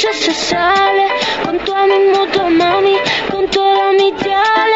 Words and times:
noche 0.00 0.14
se 0.14 0.32
sale 0.32 1.08
con 1.44 1.58
toda 1.58 1.84
mi 1.84 2.08
moto, 2.10 2.48
mami, 2.48 2.96
con 3.28 3.46
toda 3.50 3.92
mi 3.92 4.10
diale. 4.12 4.69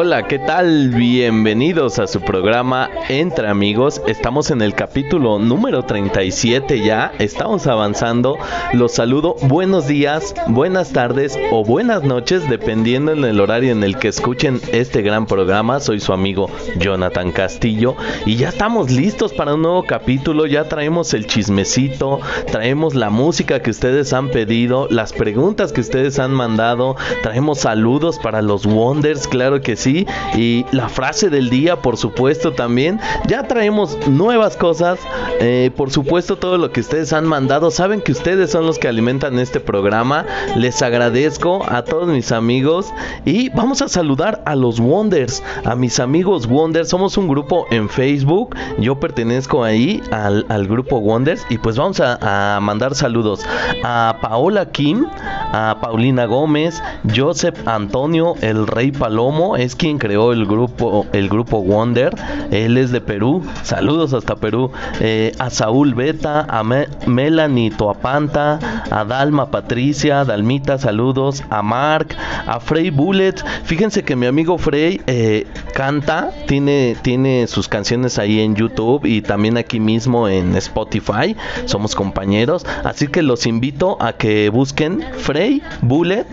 Hola, 0.00 0.28
¿qué 0.28 0.38
tal? 0.38 0.90
Bienvenidos 0.90 1.98
a 1.98 2.06
su 2.06 2.20
programa 2.20 2.88
Entre 3.08 3.48
Amigos. 3.48 4.00
Estamos 4.06 4.52
en 4.52 4.62
el 4.62 4.76
capítulo 4.76 5.40
número 5.40 5.82
37 5.82 6.84
ya. 6.84 7.10
Estamos 7.18 7.66
avanzando. 7.66 8.38
Los 8.72 8.92
saludo. 8.92 9.34
Buenos 9.48 9.88
días, 9.88 10.36
buenas 10.46 10.92
tardes 10.92 11.36
o 11.50 11.64
buenas 11.64 12.04
noches, 12.04 12.48
dependiendo 12.48 13.10
en 13.10 13.24
el 13.24 13.40
horario 13.40 13.72
en 13.72 13.82
el 13.82 13.98
que 13.98 14.06
escuchen 14.06 14.60
este 14.70 15.02
gran 15.02 15.26
programa. 15.26 15.80
Soy 15.80 15.98
su 15.98 16.12
amigo 16.12 16.48
Jonathan 16.78 17.32
Castillo 17.32 17.96
y 18.24 18.36
ya 18.36 18.50
estamos 18.50 18.92
listos 18.92 19.32
para 19.32 19.54
un 19.54 19.62
nuevo 19.62 19.82
capítulo. 19.82 20.46
Ya 20.46 20.68
traemos 20.68 21.12
el 21.12 21.26
chismecito, 21.26 22.20
traemos 22.52 22.94
la 22.94 23.10
música 23.10 23.62
que 23.62 23.70
ustedes 23.70 24.12
han 24.12 24.28
pedido, 24.28 24.86
las 24.92 25.12
preguntas 25.12 25.72
que 25.72 25.80
ustedes 25.80 26.20
han 26.20 26.30
mandado, 26.30 26.94
traemos 27.24 27.58
saludos 27.58 28.20
para 28.20 28.42
los 28.42 28.64
Wonders, 28.64 29.26
claro 29.26 29.60
que 29.60 29.74
sí, 29.74 29.87
y 29.88 30.66
la 30.72 30.88
frase 30.88 31.30
del 31.30 31.50
día, 31.50 31.76
por 31.76 31.96
supuesto, 31.96 32.52
también. 32.52 33.00
Ya 33.26 33.46
traemos 33.46 33.96
nuevas 34.08 34.56
cosas, 34.56 34.98
eh, 35.40 35.70
por 35.76 35.90
supuesto, 35.90 36.36
todo 36.36 36.58
lo 36.58 36.70
que 36.70 36.80
ustedes 36.80 37.12
han 37.12 37.26
mandado. 37.26 37.70
Saben 37.70 38.00
que 38.00 38.12
ustedes 38.12 38.50
son 38.50 38.66
los 38.66 38.78
que 38.78 38.88
alimentan 38.88 39.38
este 39.38 39.60
programa. 39.60 40.26
Les 40.56 40.82
agradezco 40.82 41.64
a 41.68 41.82
todos 41.82 42.08
mis 42.08 42.32
amigos 42.32 42.92
y 43.24 43.48
vamos 43.50 43.82
a 43.82 43.88
saludar 43.88 44.42
a 44.44 44.54
los 44.54 44.80
Wonders, 44.80 45.42
a 45.64 45.74
mis 45.74 46.00
amigos 46.00 46.46
Wonders. 46.46 46.88
Somos 46.88 47.16
un 47.16 47.28
grupo 47.28 47.66
en 47.70 47.88
Facebook, 47.88 48.56
yo 48.78 48.98
pertenezco 49.00 49.64
ahí 49.64 50.02
al, 50.10 50.68
grupo 50.68 50.98
Wonders 50.98 51.46
y 51.48 51.58
pues 51.58 51.76
vamos 51.76 52.00
a, 52.00 52.58
mandar 52.60 52.94
saludos 52.94 53.44
a 53.84 54.18
Paola 54.20 54.70
Kim, 54.70 55.06
a 55.52 55.78
Paulina 55.80 56.26
Gómez, 56.26 56.82
Joseph 57.14 57.56
Antonio, 57.66 58.34
el 58.40 58.66
Rey 58.66 58.92
Palomo, 58.92 59.56
quien 59.78 59.98
creó 59.98 60.32
el 60.32 60.44
grupo, 60.46 61.06
el 61.12 61.28
grupo 61.28 61.62
Wonder. 61.62 62.14
Él 62.50 62.76
es 62.76 62.90
de 62.90 63.00
Perú. 63.00 63.42
Saludos 63.62 64.12
hasta 64.12 64.36
Perú. 64.36 64.70
Eh, 65.00 65.32
a 65.38 65.48
Saúl 65.50 65.94
Beta, 65.94 66.44
a 66.48 66.62
Me- 66.64 66.88
Melanie 67.06 67.70
Toapanta, 67.70 68.58
a 68.90 69.04
Dalma 69.04 69.50
Patricia, 69.50 70.24
Dalmita, 70.24 70.78
saludos. 70.78 71.42
A 71.50 71.62
Mark, 71.62 72.08
a 72.46 72.60
Frey 72.60 72.90
Bullet. 72.90 73.34
Fíjense 73.64 74.02
que 74.04 74.16
mi 74.16 74.26
amigo 74.26 74.58
Frey 74.58 75.00
eh, 75.06 75.46
canta, 75.74 76.30
tiene, 76.46 76.96
tiene 77.02 77.46
sus 77.46 77.68
canciones 77.68 78.18
ahí 78.18 78.40
en 78.40 78.54
YouTube 78.56 79.04
y 79.06 79.22
también 79.22 79.56
aquí 79.56 79.78
mismo 79.80 80.28
en 80.28 80.56
Spotify. 80.56 81.36
Somos 81.66 81.94
compañeros. 81.94 82.66
Así 82.84 83.06
que 83.06 83.22
los 83.22 83.46
invito 83.46 83.96
a 84.02 84.12
que 84.14 84.48
busquen 84.50 85.02
Frey 85.18 85.62
Bullet 85.82 86.26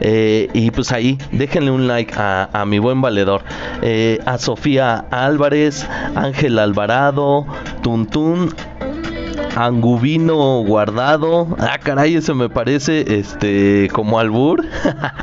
eh, 0.00 0.48
y 0.54 0.70
pues 0.70 0.92
ahí 0.92 1.18
déjenle 1.32 1.70
un 1.70 1.86
like 1.86 2.14
a 2.16 2.64
mi 2.66 2.78
buen 2.86 3.00
valedor. 3.00 3.42
Eh, 3.82 4.20
a 4.26 4.38
Sofía 4.38 5.06
Álvarez, 5.10 5.84
Ángel 6.14 6.56
Alvarado, 6.60 7.44
Tuntún. 7.82 8.54
Angubino 9.56 10.62
guardado. 10.64 11.48
Ah, 11.58 11.78
caray, 11.82 12.14
eso 12.14 12.34
me 12.34 12.48
parece 12.48 13.18
este 13.18 13.88
como 13.92 14.20
albur. 14.20 14.64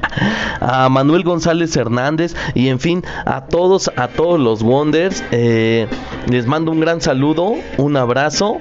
a 0.59 0.89
Manuel 0.89 1.23
González 1.23 1.77
Hernández 1.77 2.35
y 2.55 2.67
en 2.67 2.79
fin, 2.79 3.03
a 3.25 3.45
todos, 3.45 3.91
a 3.95 4.07
todos 4.07 4.39
los 4.39 4.61
Wonders. 4.63 5.23
eh, 5.31 5.87
les 6.29 6.47
mando 6.47 6.71
un 6.71 6.79
gran 6.79 6.99
saludo, 6.99 7.53
un 7.77 7.95
abrazo. 7.95 8.57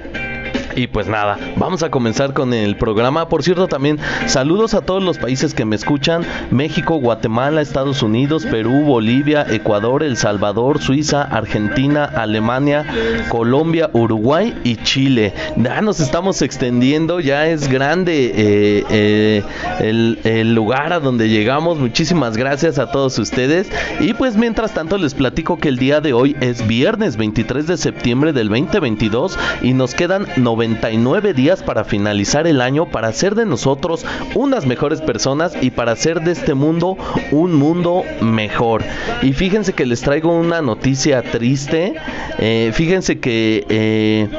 Y 0.75 0.87
pues 0.87 1.07
nada, 1.07 1.37
vamos 1.55 1.83
a 1.83 1.89
comenzar 1.89 2.33
con 2.33 2.53
el 2.53 2.75
programa. 2.75 3.29
Por 3.29 3.43
cierto, 3.43 3.67
también 3.67 3.99
saludos 4.27 4.73
a 4.73 4.81
todos 4.81 5.03
los 5.03 5.17
países 5.17 5.53
que 5.53 5.65
me 5.65 5.75
escuchan: 5.75 6.23
México, 6.51 6.95
Guatemala, 6.95 7.61
Estados 7.61 8.01
Unidos, 8.01 8.45
Perú, 8.45 8.83
Bolivia, 8.85 9.45
Ecuador, 9.49 10.03
El 10.03 10.17
Salvador, 10.17 10.81
Suiza, 10.81 11.23
Argentina, 11.23 12.05
Alemania, 12.05 12.85
Colombia, 13.29 13.89
Uruguay 13.93 14.53
y 14.63 14.77
Chile. 14.77 15.33
Ya 15.57 15.81
nos 15.81 15.99
estamos 15.99 16.41
extendiendo, 16.41 17.19
ya 17.19 17.47
es 17.47 17.67
grande 17.67 18.31
eh, 18.35 18.83
eh, 18.89 19.43
el, 19.79 20.19
el 20.23 20.55
lugar 20.55 20.93
a 20.93 20.99
donde 20.99 21.29
llegamos. 21.29 21.77
Muchísimas 21.77 22.37
gracias 22.37 22.79
a 22.79 22.91
todos 22.91 23.17
ustedes. 23.19 23.69
Y 23.99 24.13
pues 24.13 24.35
mientras 24.35 24.73
tanto 24.73 24.97
les 24.97 25.13
platico 25.13 25.57
que 25.57 25.69
el 25.69 25.77
día 25.77 26.01
de 26.01 26.13
hoy 26.13 26.35
es 26.41 26.65
viernes 26.67 27.17
23 27.17 27.67
de 27.67 27.77
septiembre 27.77 28.33
del 28.33 28.49
2022 28.49 29.37
y 29.61 29.73
nos 29.73 29.93
quedan 29.93 30.27
99 30.67 31.33
días 31.33 31.61
para 31.61 31.83
finalizar 31.83 32.47
el 32.47 32.61
año 32.61 32.85
para 32.85 33.09
hacer 33.09 33.35
de 33.35 33.45
nosotros 33.45 34.05
unas 34.33 34.65
mejores 34.65 35.01
personas 35.01 35.53
y 35.61 35.71
para 35.71 35.91
hacer 35.91 36.21
de 36.21 36.31
este 36.31 36.53
mundo 36.53 36.97
un 37.31 37.53
mundo 37.53 38.03
mejor. 38.21 38.83
Y 39.21 39.33
fíjense 39.33 39.73
que 39.73 39.85
les 39.85 40.01
traigo 40.01 40.31
una 40.31 40.61
noticia 40.61 41.21
triste. 41.21 41.95
Eh, 42.39 42.71
fíjense 42.73 43.19
que 43.19 43.65
eh, 43.67 44.29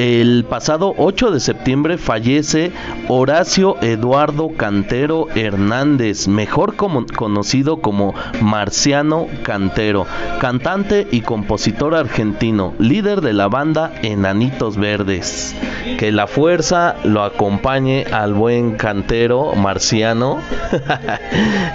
el 0.00 0.46
pasado 0.48 0.94
8 0.96 1.30
de 1.30 1.40
septiembre 1.40 1.98
fallece 1.98 2.72
Horacio 3.08 3.76
Eduardo 3.82 4.48
Cantero 4.56 5.26
Hernández, 5.34 6.26
mejor 6.26 6.74
conocido 6.76 7.82
como 7.82 8.14
Marciano 8.40 9.26
Cantero, 9.42 10.06
cantante 10.40 11.06
y 11.10 11.20
compositor 11.20 11.94
argentino, 11.94 12.72
líder 12.78 13.20
de 13.20 13.34
la 13.34 13.48
banda 13.48 13.92
Enanitos 14.00 14.78
Verdes. 14.78 15.54
Que 15.98 16.12
la 16.12 16.26
fuerza 16.26 16.96
lo 17.04 17.22
acompañe 17.22 18.04
al 18.10 18.32
buen 18.32 18.76
cantero 18.76 19.52
Marciano. 19.54 20.38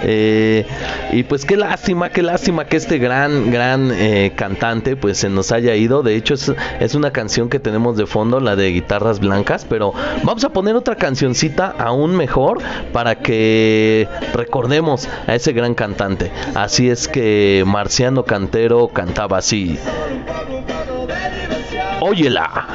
Eh, 0.08 0.66
y 1.12 1.24
pues 1.24 1.44
qué 1.44 1.56
lástima, 1.56 2.10
qué 2.10 2.22
lástima 2.22 2.66
que 2.66 2.76
este 2.76 2.98
gran, 2.98 3.50
gran 3.50 3.90
eh, 3.90 4.32
cantante 4.36 4.94
pues 4.94 5.18
se 5.18 5.28
nos 5.28 5.50
haya 5.50 5.74
ido. 5.74 6.02
De 6.02 6.14
hecho 6.14 6.34
es, 6.34 6.52
es 6.78 6.94
una 6.94 7.10
canción 7.10 7.48
que 7.48 7.58
tenemos 7.58 7.96
de 7.96 8.06
fondo, 8.16 8.40
la 8.40 8.56
de 8.56 8.70
guitarras 8.70 9.20
blancas, 9.20 9.66
pero 9.68 9.92
vamos 10.22 10.42
a 10.42 10.48
poner 10.48 10.74
otra 10.74 10.96
cancioncita 10.96 11.74
aún 11.76 12.16
mejor 12.16 12.62
para 12.90 13.16
que 13.16 14.08
recordemos 14.32 15.06
a 15.26 15.34
ese 15.34 15.52
gran 15.52 15.74
cantante. 15.74 16.32
Así 16.54 16.88
es 16.88 17.08
que 17.08 17.62
Marciano 17.66 18.22
Cantero 18.24 18.88
cantaba 18.88 19.36
así. 19.36 19.78
Óyela. 22.00 22.66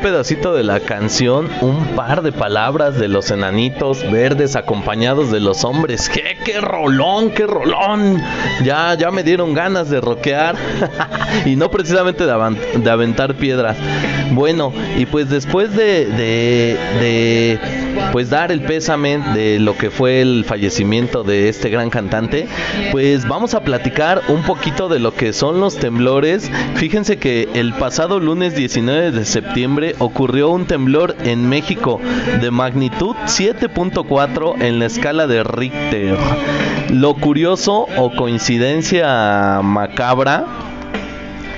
Pedacito 0.00 0.54
de 0.54 0.64
la 0.64 0.80
canción, 0.80 1.48
un 1.60 1.94
par 1.94 2.22
de 2.22 2.32
palabras 2.32 2.98
de 2.98 3.08
los 3.08 3.30
enanitos 3.30 4.10
verdes 4.10 4.56
acompañados 4.56 5.30
de 5.30 5.40
los 5.40 5.64
hombres. 5.64 6.08
¡Qué, 6.08 6.38
qué 6.44 6.60
rolón, 6.60 7.30
qué 7.30 7.46
rolón! 7.46 8.20
Ya, 8.64 8.94
ya 8.94 9.10
me 9.10 9.22
dieron 9.22 9.54
ganas 9.54 9.90
de 9.90 10.00
rockear 10.00 10.56
y 11.44 11.56
no 11.56 11.70
precisamente 11.70 12.24
de, 12.26 12.90
aventar 12.90 13.34
piedras. 13.34 13.76
Bueno, 14.32 14.72
y 14.96 15.06
pues 15.06 15.28
después 15.28 15.74
de, 15.76 16.06
de, 16.06 16.78
de 17.00 17.89
pues 18.12 18.30
dar 18.30 18.52
el 18.52 18.62
pésame 18.62 19.18
de 19.34 19.58
lo 19.58 19.76
que 19.76 19.90
fue 19.90 20.20
el 20.20 20.44
fallecimiento 20.44 21.22
de 21.22 21.48
este 21.48 21.70
gran 21.70 21.90
cantante, 21.90 22.48
pues 22.92 23.26
vamos 23.26 23.54
a 23.54 23.62
platicar 23.62 24.22
un 24.28 24.42
poquito 24.42 24.88
de 24.88 24.98
lo 24.98 25.14
que 25.14 25.32
son 25.32 25.60
los 25.60 25.76
temblores. 25.76 26.50
Fíjense 26.74 27.18
que 27.18 27.48
el 27.54 27.72
pasado 27.74 28.20
lunes 28.20 28.54
19 28.54 29.12
de 29.12 29.24
septiembre 29.24 29.94
ocurrió 29.98 30.50
un 30.50 30.66
temblor 30.66 31.16
en 31.24 31.48
México 31.48 32.00
de 32.40 32.50
magnitud 32.50 33.14
7.4 33.26 34.60
en 34.60 34.78
la 34.78 34.86
escala 34.86 35.26
de 35.26 35.42
Richter. 35.44 36.16
Lo 36.90 37.14
curioso 37.14 37.86
o 37.96 38.14
coincidencia 38.14 39.60
macabra 39.62 40.69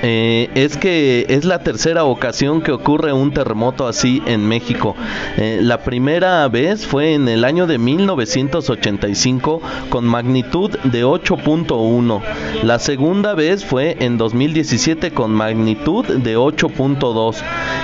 eh, 0.05 0.49
es 0.53 0.75
que 0.75 1.25
es 1.29 1.45
la 1.45 1.59
tercera 1.59 2.03
ocasión 2.03 2.61
que 2.61 2.73
ocurre 2.73 3.13
un 3.13 3.31
terremoto 3.31 3.87
así 3.87 4.21
en 4.25 4.45
México. 4.45 4.97
Eh, 5.37 5.59
la 5.61 5.81
primera 5.83 6.45
vez 6.49 6.85
fue 6.85 7.13
en 7.13 7.29
el 7.29 7.45
año 7.45 7.67
de 7.67 7.77
1985 7.77 9.61
con 9.89 10.05
magnitud 10.05 10.71
de 10.83 11.05
8.1. 11.05 12.21
La 12.63 12.79
segunda 12.79 13.33
vez 13.33 13.63
fue 13.63 13.95
en 14.01 14.17
2017 14.17 15.11
con 15.11 15.31
magnitud 15.31 16.05
de 16.05 16.37
8.2. 16.37 17.37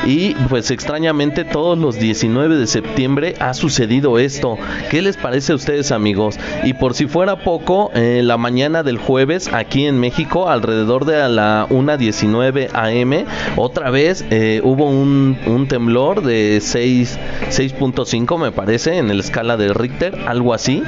Y 0.06 0.34
pues 0.50 0.72
extrañamente 0.72 1.46
todos 1.46 1.78
los 1.78 1.98
19 2.00 2.58
de 2.58 2.68
septiembre 2.68 3.36
ha 3.40 3.54
sucedido 3.54 4.20
esto. 4.20 4.58
¿Qué 4.92 5.02
les 5.02 5.16
parece 5.16 5.54
a 5.54 5.56
ustedes 5.56 5.94
amigos? 5.94 6.38
Y 6.66 6.74
por 6.74 6.96
si 6.96 7.08
fuera 7.08 7.44
poco, 7.46 7.92
eh, 7.96 8.22
la 8.26 8.38
mañana 8.38 8.84
del 8.84 8.98
jueves 8.98 9.50
aquí 9.54 9.86
en 9.86 10.02
México 10.02 10.50
alrededor 10.50 11.06
de 11.06 11.30
la 11.30 11.66
1.10 11.70 12.09
19 12.10 12.70
AM. 12.74 13.26
Otra 13.56 13.92
vez 13.92 14.26
eh, 14.32 14.62
hubo 14.64 14.90
un, 14.90 15.38
temblor 15.70 16.24
de 16.24 16.58
6.5 16.58 18.40
me 18.40 18.52
parece 18.52 18.98
en 18.98 19.08
la 19.10 19.22
escala 19.22 19.58
de 19.58 19.74
Richter, 19.74 20.18
algo 20.28 20.54
así. 20.54 20.82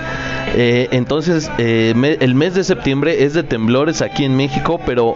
Eh, 0.56 0.88
entonces 0.92 1.52
eh, 1.60 1.94
el 2.20 2.34
mes 2.34 2.56
de 2.56 2.64
septiembre 2.64 3.24
es 3.24 3.34
de 3.34 3.44
temblores 3.44 4.02
aquí 4.02 4.26
en 4.26 4.36
México, 4.36 4.80
pero 4.84 5.16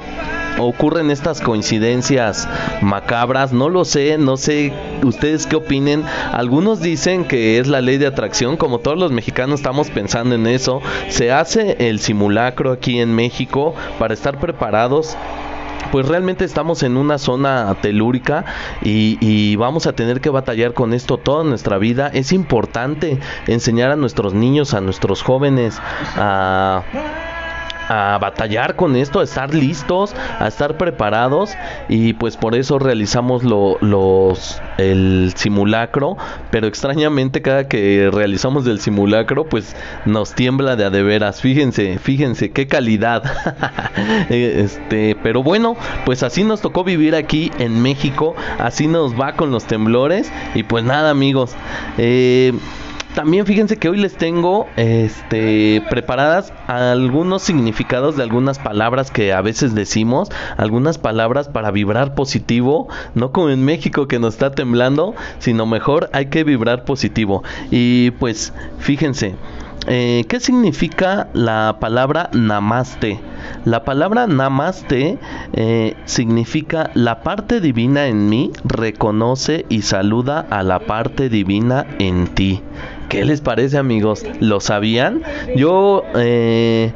ocurren 0.60 1.12
estas 1.12 1.42
coincidencias 1.42 2.48
macabras, 2.82 3.52
no 3.52 3.70
lo 3.70 3.86
sé, 3.86 4.18
no 4.18 4.38
sé 4.38 4.74
ustedes 5.04 5.48
qué 5.48 5.56
opinen. 5.56 6.04
Algunos 6.32 6.82
dicen 6.82 7.26
que 7.26 7.58
es 7.58 7.68
la 7.68 7.82
ley 7.82 7.98
de 7.98 8.08
atracción, 8.08 8.58
como 8.58 8.80
todos 8.80 8.98
los 8.98 9.12
mexicanos 9.12 9.60
estamos 9.60 9.90
pensando 9.90 10.36
en 10.36 10.48
eso. 10.48 10.82
Se 11.10 11.32
hace 11.32 11.90
el 11.90 12.00
simulacro 12.00 12.72
aquí 12.72 13.00
en 13.00 13.14
México 13.16 13.74
para 14.00 14.14
estar 14.14 14.40
preparados 14.40 15.18
pues 15.96 16.10
realmente 16.10 16.44
estamos 16.44 16.84
en 16.84 16.98
una 16.98 17.18
zona 17.18 17.74
telúrica 17.82 18.44
y, 18.82 19.56
vamos 19.56 19.88
a 19.88 19.94
tener 19.94 20.20
que 20.20 20.30
batallar 20.30 20.74
con 20.74 20.94
esto 20.94 21.18
toda 21.18 21.46
nuestra 21.46 21.78
vida. 21.78 22.10
Es 22.10 22.34
importante 22.34 23.18
enseñar 23.48 23.92
a 23.92 23.96
nuestros 23.96 24.34
niños, 24.34 24.74
a 24.74 24.82
nuestros 24.82 25.24
jóvenes 25.24 25.80
a 26.18 26.84
a 27.90 28.18
batallar 28.20 28.76
con 28.76 28.96
esto, 28.96 29.20
a 29.20 29.24
estar 29.24 29.54
listos, 29.54 30.16
a 30.40 30.48
estar 30.48 30.78
preparados 30.78 31.56
y 31.90 32.14
pues 32.14 32.38
por 32.38 32.56
eso 32.56 32.80
realizamos 32.80 33.44
lo, 33.44 33.78
los 33.82 34.62
el 34.78 35.34
simulacro, 35.36 36.18
pero 36.52 36.68
extrañamente 36.68 37.42
cada 37.42 37.68
que 37.68 38.10
realizamos 38.12 38.66
el 38.68 38.80
simulacro 38.80 39.46
pues 39.46 39.76
nos 40.06 40.34
tiembla 40.34 40.76
de 40.76 40.86
a 40.86 40.90
de 40.90 41.04
veras. 41.04 41.42
Fíjense, 41.42 42.00
fíjense 42.00 42.52
qué 42.52 42.68
calidad. 42.68 43.24
este, 44.30 45.16
pero 45.22 45.44
bueno, 45.44 45.76
pues 46.06 46.24
así 46.24 46.44
nos 46.44 46.62
tocó 46.62 46.84
vivir 46.84 47.16
aquí 47.16 47.52
en 47.60 47.82
México, 47.82 48.36
así 48.60 48.88
nos 48.88 49.20
va 49.20 49.34
con 49.34 49.52
los 49.52 49.66
temblores 49.66 50.32
y 50.54 50.64
pues 50.64 50.84
nada, 50.84 51.10
amigos. 51.12 51.56
Eh 51.98 52.54
también 53.16 53.46
fíjense 53.46 53.78
que 53.78 53.90
hoy 53.90 53.98
les 53.98 54.16
tengo 54.18 54.68
este 54.76 55.82
preparadas 55.90 56.52
algunos 56.68 57.42
significados 57.42 58.18
de 58.18 58.24
algunas 58.24 58.60
palabras 58.60 59.10
que 59.10 59.34
a 59.34 59.42
veces 59.42 59.74
decimos, 59.74 60.30
algunas 60.58 60.98
palabras 60.98 61.48
para 61.48 61.72
vibrar 61.72 62.14
positivo, 62.14 62.90
no 63.16 63.32
como 63.32 63.50
en 63.50 63.64
México 63.64 64.08
que 64.08 64.20
nos 64.20 64.34
está 64.36 64.52
temblando, 64.52 65.16
sino 65.40 65.66
mejor 65.66 66.10
hay 66.12 66.28
que 66.28 66.44
vibrar 66.44 66.84
positivo. 66.84 67.44
Y 67.72 68.12
pues 68.12 68.54
fíjense, 68.80 69.36
eh, 69.88 70.26
¿qué 70.28 70.40
significa 70.40 71.28
la 71.34 71.78
palabra 71.80 72.30
namaste? 72.34 73.20
La 73.66 73.84
palabra 73.84 74.28
namaste 74.28 75.18
eh, 75.54 75.96
significa 76.06 76.90
la 76.94 77.22
parte 77.22 77.62
divina 77.62 78.08
en 78.08 78.30
mí 78.30 78.52
reconoce 78.64 79.66
y 79.70 79.84
saluda 79.84 80.46
a 80.50 80.64
la 80.64 80.80
parte 80.80 81.30
divina 81.30 81.86
en 82.00 82.28
ti. 82.28 82.62
¿Qué 83.10 83.24
les 83.26 83.42
parece 83.42 83.78
amigos? 83.78 84.26
¿Lo 84.40 84.60
sabían? 84.60 85.22
Yo 85.56 86.04
eh, 86.16 86.92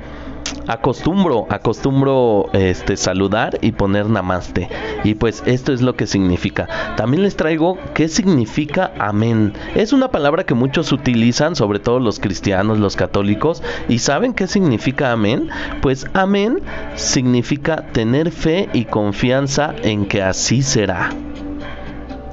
acostumbro, 0.69 1.47
acostumbro 1.49 2.49
este 2.53 2.95
saludar 2.95 3.57
y 3.61 3.71
poner 3.71 4.07
namaste. 4.07 4.69
Y 5.03 5.15
pues 5.15 5.43
esto 5.45 5.73
es 5.73 5.81
lo 5.81 5.95
que 5.95 6.07
significa. 6.07 6.67
También 6.95 7.23
les 7.23 7.35
traigo 7.35 7.77
qué 7.93 8.07
significa 8.07 8.93
amén. 8.99 9.53
Es 9.75 9.93
una 9.93 10.11
palabra 10.11 10.45
que 10.45 10.53
muchos 10.53 10.91
utilizan, 10.91 11.55
sobre 11.55 11.79
todo 11.79 11.99
los 11.99 12.19
cristianos, 12.19 12.79
los 12.79 12.95
católicos, 12.95 13.63
y 13.87 13.99
saben 13.99 14.33
qué 14.33 14.47
significa 14.47 15.11
amén? 15.11 15.49
Pues 15.81 16.05
amén 16.13 16.61
significa 16.95 17.87
tener 17.91 18.31
fe 18.31 18.69
y 18.71 18.85
confianza 18.85 19.73
en 19.81 20.05
que 20.05 20.21
así 20.21 20.61
será. 20.61 21.09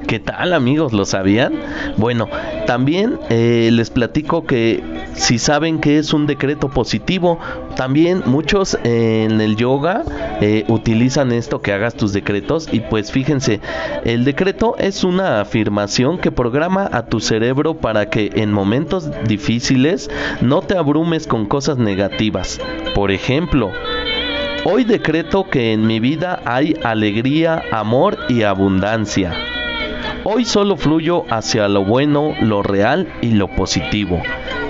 ¿Qué 0.06 0.20
tal 0.20 0.52
amigos? 0.52 0.92
¿Lo 0.92 1.04
sabían? 1.04 1.54
Bueno, 1.96 2.28
también 2.66 3.18
eh, 3.28 3.70
les 3.72 3.90
platico 3.90 4.44
que 4.44 4.80
si 5.14 5.38
saben 5.38 5.80
que 5.80 5.98
es 5.98 6.12
un 6.12 6.28
decreto 6.28 6.68
positivo, 6.68 7.40
también 7.75 8.22
muchos 8.25 8.78
en 8.84 9.40
el 9.40 9.56
yoga 9.56 10.04
eh, 10.40 10.64
utilizan 10.68 11.32
esto 11.32 11.60
que 11.60 11.72
hagas 11.72 11.94
tus 11.94 12.12
decretos 12.12 12.68
y 12.70 12.80
pues 12.80 13.10
fíjense, 13.10 13.60
el 14.04 14.25
decreto 14.25 14.76
es 14.78 15.02
una 15.02 15.40
afirmación 15.40 16.18
que 16.18 16.30
programa 16.30 16.88
a 16.92 17.06
tu 17.06 17.18
cerebro 17.18 17.75
para 17.75 18.08
que 18.08 18.30
en 18.36 18.52
momentos 18.52 19.10
difíciles 19.26 20.08
no 20.40 20.62
te 20.62 20.76
abrumes 20.76 21.26
con 21.26 21.46
cosas 21.46 21.78
negativas. 21.78 22.60
Por 22.94 23.10
ejemplo, 23.10 23.72
Hoy 24.68 24.82
decreto 24.82 25.48
que 25.48 25.72
en 25.72 25.86
mi 25.86 26.00
vida 26.00 26.42
hay 26.44 26.75
alegría, 26.82 27.62
amor 27.70 28.18
y 28.28 28.42
abundancia. 28.42 29.32
Hoy 30.28 30.45
solo 30.45 30.76
fluyo 30.76 31.23
hacia 31.30 31.68
lo 31.68 31.85
bueno, 31.85 32.35
lo 32.40 32.61
real 32.61 33.06
y 33.23 33.30
lo 33.30 33.47
positivo. 33.47 34.21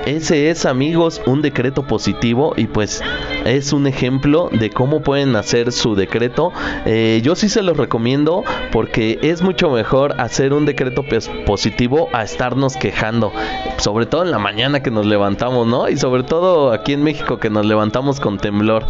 Ese 0.04 0.50
es, 0.50 0.66
amigos, 0.66 1.22
un 1.24 1.40
decreto 1.40 1.86
positivo 1.86 2.52
y 2.58 2.66
pues 2.66 3.02
es 3.46 3.72
un 3.72 3.86
ejemplo 3.86 4.50
de 4.52 4.68
cómo 4.68 5.00
pueden 5.00 5.34
hacer 5.34 5.72
su 5.72 5.94
decreto. 5.94 6.52
Eh, 6.84 7.22
yo 7.24 7.34
sí 7.36 7.48
se 7.48 7.62
los 7.62 7.78
recomiendo 7.78 8.44
porque 8.70 9.18
es 9.22 9.40
mucho 9.40 9.70
mejor 9.70 10.20
hacer 10.20 10.52
un 10.52 10.66
decreto 10.66 11.02
positivo 11.46 12.10
a 12.12 12.22
estarnos 12.22 12.76
quejando, 12.76 13.32
sobre 13.78 14.04
todo 14.04 14.24
en 14.24 14.32
la 14.32 14.38
mañana 14.38 14.82
que 14.82 14.90
nos 14.90 15.06
levantamos, 15.06 15.66
¿no? 15.66 15.88
Y 15.88 15.96
sobre 15.96 16.22
todo 16.22 16.70
aquí 16.70 16.92
en 16.92 17.02
México 17.02 17.38
que 17.38 17.48
nos 17.48 17.64
levantamos 17.64 18.20
con 18.20 18.36
temblor. 18.36 18.84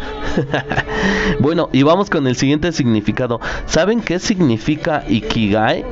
bueno, 1.38 1.68
y 1.72 1.84
vamos 1.84 2.10
con 2.10 2.26
el 2.26 2.34
siguiente 2.34 2.72
significado. 2.72 3.40
¿Saben 3.66 4.00
qué 4.00 4.18
significa 4.18 5.04
Ikigai? 5.08 5.84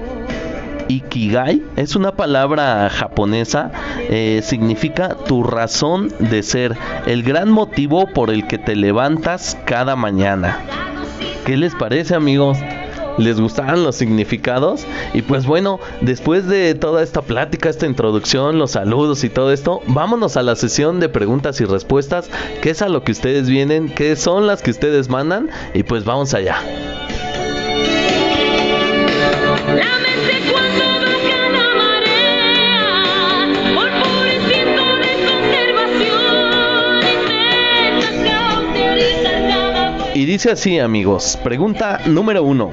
Ikigai 0.88 1.62
es 1.76 1.96
una 1.96 2.12
palabra 2.12 2.88
japonesa, 2.90 3.70
eh, 3.98 4.40
significa 4.42 5.16
tu 5.26 5.42
razón 5.42 6.12
de 6.18 6.42
ser, 6.42 6.76
el 7.06 7.22
gran 7.22 7.50
motivo 7.50 8.06
por 8.06 8.30
el 8.30 8.46
que 8.46 8.58
te 8.58 8.76
levantas 8.76 9.56
cada 9.64 9.96
mañana. 9.96 10.58
¿Qué 11.44 11.56
les 11.56 11.74
parece 11.74 12.14
amigos? 12.14 12.58
les 13.18 13.40
gustaron 13.40 13.82
los 13.84 13.96
significados. 13.96 14.86
Y 15.12 15.22
pues 15.22 15.46
bueno, 15.46 15.80
después 16.00 16.46
de 16.46 16.74
toda 16.74 17.02
esta 17.02 17.22
plática, 17.22 17.68
esta 17.68 17.86
introducción, 17.86 18.58
los 18.58 18.72
saludos 18.72 19.24
y 19.24 19.28
todo 19.28 19.52
esto, 19.52 19.82
vámonos 19.86 20.36
a 20.36 20.42
la 20.42 20.56
sesión 20.56 21.00
de 21.00 21.08
preguntas 21.08 21.60
y 21.60 21.64
respuestas, 21.64 22.28
que 22.62 22.70
es 22.70 22.82
a 22.82 22.88
lo 22.88 23.04
que 23.04 23.12
ustedes 23.12 23.48
vienen, 23.48 23.88
que 23.88 24.16
son 24.16 24.46
las 24.46 24.62
que 24.62 24.70
ustedes 24.70 25.08
mandan. 25.08 25.48
Y 25.74 25.82
pues 25.82 26.04
vamos 26.04 26.34
allá. 26.34 26.56
Y 40.14 40.26
dice 40.26 40.52
así, 40.52 40.78
amigos. 40.78 41.36
Pregunta 41.42 42.00
número 42.06 42.44
uno. 42.44 42.70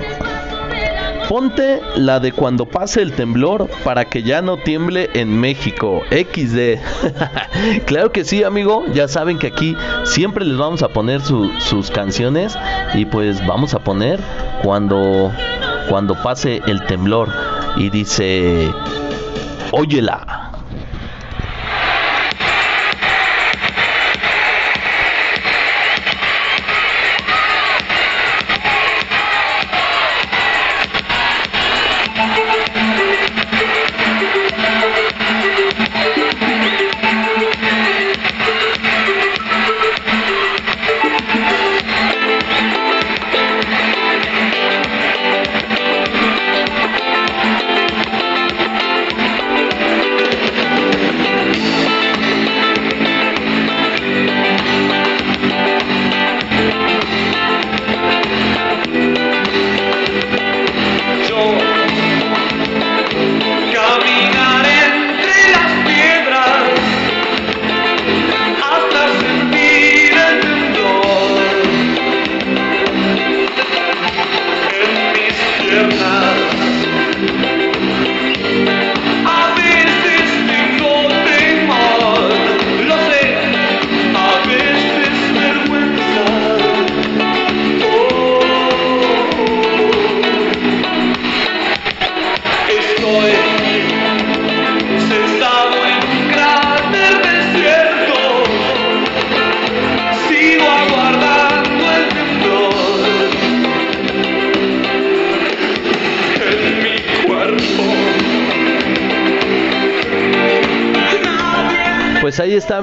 Ponte 1.28 1.82
la 1.96 2.20
de 2.20 2.34
cuando 2.34 2.68
pase 2.68 3.02
el 3.02 3.14
temblor 3.14 3.68
para 3.84 4.06
que 4.06 4.22
ya 4.22 4.44
no 4.44 4.58
tiemble 4.58 5.10
en 5.16 5.40
México. 5.40 6.04
XD. 6.12 6.80
claro 7.86 8.12
que 8.12 8.26
sí, 8.26 8.44
amigo. 8.44 8.84
Ya 8.94 9.08
saben 9.08 9.40
que 9.40 9.48
aquí 9.48 9.76
siempre 10.04 10.46
les 10.46 10.58
vamos 10.58 10.84
a 10.84 10.90
poner 10.90 11.22
sus 11.22 11.90
canciones. 11.90 12.56
Y 12.94 13.06
pues 13.06 13.46
vamos 13.48 13.74
a 13.74 13.80
poner 13.80 14.20
cuando, 14.62 15.32
cuando 15.90 16.14
pase 16.22 16.62
el 16.68 16.86
temblor. 16.86 17.30
Y 17.76 17.90
dice, 17.90 18.70
óyela. 19.72 20.41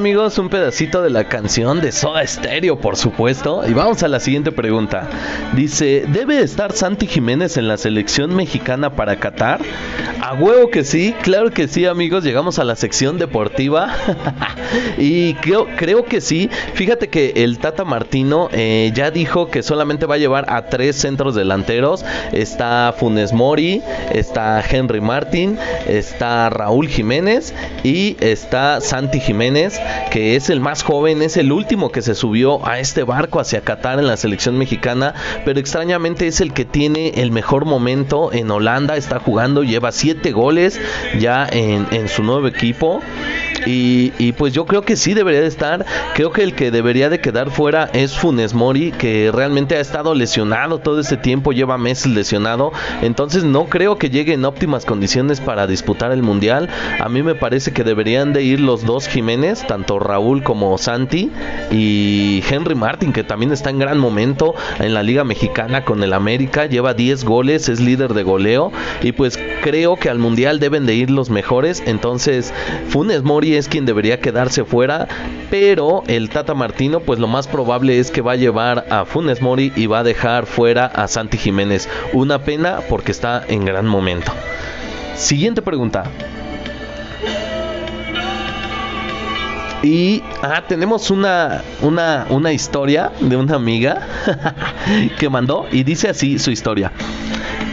Amigos, 0.09 0.38
un 0.38 0.49
pedacito 0.49 1.03
de 1.03 1.11
la 1.11 1.25
canción 1.25 1.83
de 1.83 1.93
Soda 1.93 2.27
Stereo, 2.27 2.81
por 2.81 2.97
supuesto. 2.97 3.62
Y 3.69 3.75
vamos 3.75 4.03
a 4.03 4.09
la 4.09 4.21
siguiente 4.21 4.53
pregunta. 4.53 5.07
Dice, 5.55 6.05
¿debe 6.09 6.41
estar 6.41 6.73
Santi 6.73 7.07
Jiménez 7.07 7.59
en 7.59 7.69
la 7.69 7.77
selección 7.77 8.35
mexicana 8.35 8.97
para 8.97 9.21
Qatar? 9.21 9.61
A 10.23 10.33
huevo 10.33 10.71
que 10.71 10.83
sí, 10.85 11.15
claro 11.21 11.50
que 11.50 11.69
sí, 11.69 11.85
amigos. 11.85 12.25
Llegamos 12.25 12.59
a 12.59 12.65
la 12.65 12.75
sección 12.75 13.19
deportiva. 13.19 13.95
y 14.99 15.35
creo, 15.35 15.67
creo 15.77 16.05
que 16.05 16.21
sí. 16.21 16.51
Fíjate 16.75 17.09
que 17.09 17.33
el 17.37 17.59
Tata 17.59 17.85
Martino 17.85 18.49
eh, 18.53 18.93
ya 18.95 19.11
dijo 19.11 19.49
que 19.49 19.63
solamente 19.63 20.07
va 20.07 20.17
a 20.17 20.19
llevar 20.19 20.47
a 20.49 20.67
tres 20.67 20.97
centros 20.97 21.35
delanteros. 21.35 22.05
Está 22.33 22.95
Funes 22.97 23.33
Mori, 23.33 23.83
está 24.13 24.63
Henry 24.69 25.01
Martin, 25.01 25.59
está 25.87 26.51
Raúl 26.51 26.89
Jiménez 26.89 27.55
y 27.83 28.17
está 28.21 28.81
Santi 28.81 29.21
Jiménez 29.21 29.81
que 30.11 30.37
es 30.37 30.51
el 30.51 30.61
más 30.61 30.83
joven, 30.83 31.23
es 31.23 31.37
el 31.37 31.53
último 31.53 31.91
que 31.91 32.03
se 32.03 32.15
subió 32.15 32.67
a 32.67 32.79
este 32.81 33.03
barco 33.03 33.41
hacia 33.41 33.61
Qatar 33.61 33.99
en 33.99 34.07
la 34.07 34.17
selección 34.17 34.59
mexicana, 34.59 35.15
pero 35.45 35.61
extrañamente 35.61 36.27
es 36.27 36.41
el 36.41 36.53
que 36.53 36.65
tiene 36.65 37.11
el 37.17 37.31
mejor 37.31 37.65
momento 37.65 38.33
en 38.33 38.51
Holanda, 38.51 38.97
está 38.97 39.19
jugando, 39.19 39.63
lleva 39.63 39.93
siete 39.93 40.33
goles 40.33 40.81
ya 41.19 41.47
en, 41.51 41.87
en 41.91 42.09
su 42.09 42.23
nuevo 42.23 42.47
equipo. 42.47 43.01
Y, 43.67 44.33
pues 44.33 44.53
yo 44.53 44.58
creo 44.67 44.83
que 44.83 44.97
sí 44.97 45.15
debería 45.15 45.41
de 45.41 45.47
estar. 45.47 45.85
Creo 46.15 46.33
que 46.33 46.43
el 46.43 46.55
que 46.55 46.71
debería 46.71 47.09
de 47.11 47.21
quedar 47.21 47.50
fuera 47.50 47.91
es 47.93 48.17
Funes 48.17 48.55
Mori, 48.55 48.93
que 48.93 49.31
realmente 49.33 49.77
ha 49.77 49.81
estado 49.81 50.15
lesionado 50.15 50.79
todo 50.79 51.00
este 51.00 51.17
tiempo, 51.17 51.53
lleva 51.53 51.79
meses 51.79 52.07
lesionado. 52.12 52.73
Entonces 53.03 53.45
no 53.45 53.67
creo 53.67 53.99
que 53.99 54.11
llegue 54.11 54.35
en 54.35 54.45
óptimas 54.45 54.85
condiciones 54.85 55.41
para 55.41 55.67
disputar 55.67 56.12
el 56.12 56.23
Mundial. 56.23 56.69
A 57.00 57.09
mí 57.09 57.23
me 57.23 57.35
parece 57.35 57.73
que 57.73 57.85
deberían 57.85 58.33
de 58.33 58.43
ir 58.43 58.61
los 58.61 58.85
dos 58.85 59.09
Jiménez, 59.09 59.67
tanto 59.67 59.99
Raúl 59.99 60.43
como 60.43 60.77
Santi 60.79 61.31
y 61.71 62.43
Henry 62.49 62.75
Martin, 62.75 63.12
que 63.12 63.25
también 63.25 63.53
está 63.53 63.71
en 63.71 63.79
gran 63.79 63.99
momento 63.99 64.55
en 64.79 64.95
la 64.95 65.03
Liga 65.03 65.25
Mexicana 65.25 65.85
con 65.85 66.03
el 66.03 66.12
América. 66.12 66.67
Lleva 66.67 66.95
10 66.95 67.25
goles, 67.25 67.69
es 67.69 67.81
líder 67.81 68.15
de 68.15 68.23
goleo. 68.23 68.73
Y 69.03 69.12
pues 69.12 69.38
creo 69.62 69.97
que 69.97 70.11
al 70.11 70.19
Mundial 70.19 70.61
deben 70.61 70.87
de 70.87 70.95
ir 70.95 71.11
los 71.11 71.31
mejores. 71.31 71.83
Entonces 71.87 72.53
Funes 72.88 73.23
Mori 73.23 73.55
es 73.55 73.69
quien 73.69 73.87
debería 73.87 74.21
quedarse 74.49 74.64
fuera, 74.64 75.07
pero 75.50 76.02
el 76.07 76.31
Tata 76.31 76.55
Martino 76.55 77.00
pues 77.00 77.19
lo 77.19 77.26
más 77.26 77.47
probable 77.47 77.99
es 77.99 78.11
que 78.11 78.23
va 78.23 78.33
a 78.33 78.37
llevar 78.37 78.87
a 78.90 79.05
Funes 79.05 79.43
Mori 79.43 79.73
y 79.76 79.87
va 79.87 80.00
a 80.00 80.02
dejar 80.02 80.47
fuera 80.47 80.87
a 80.87 81.07
Santi 81.07 81.37
Jiménez. 81.37 81.88
Una 82.12 82.38
pena 82.38 82.81
porque 82.88 83.12
está 83.12 83.45
en 83.47 83.64
gran 83.64 83.87
momento. 83.87 84.33
Siguiente 85.17 85.61
pregunta. 85.61 86.05
Y 89.83 90.23
ah, 90.43 90.64
tenemos 90.67 91.11
una, 91.11 91.62
una, 91.83 92.26
una 92.31 92.52
historia 92.52 93.12
de 93.21 93.37
una 93.37 93.55
amiga 93.55 94.07
que 95.19 95.28
mandó 95.28 95.67
y 95.71 95.83
dice 95.85 96.09
así 96.09 96.38
su 96.38 96.50
historia. 96.50 96.90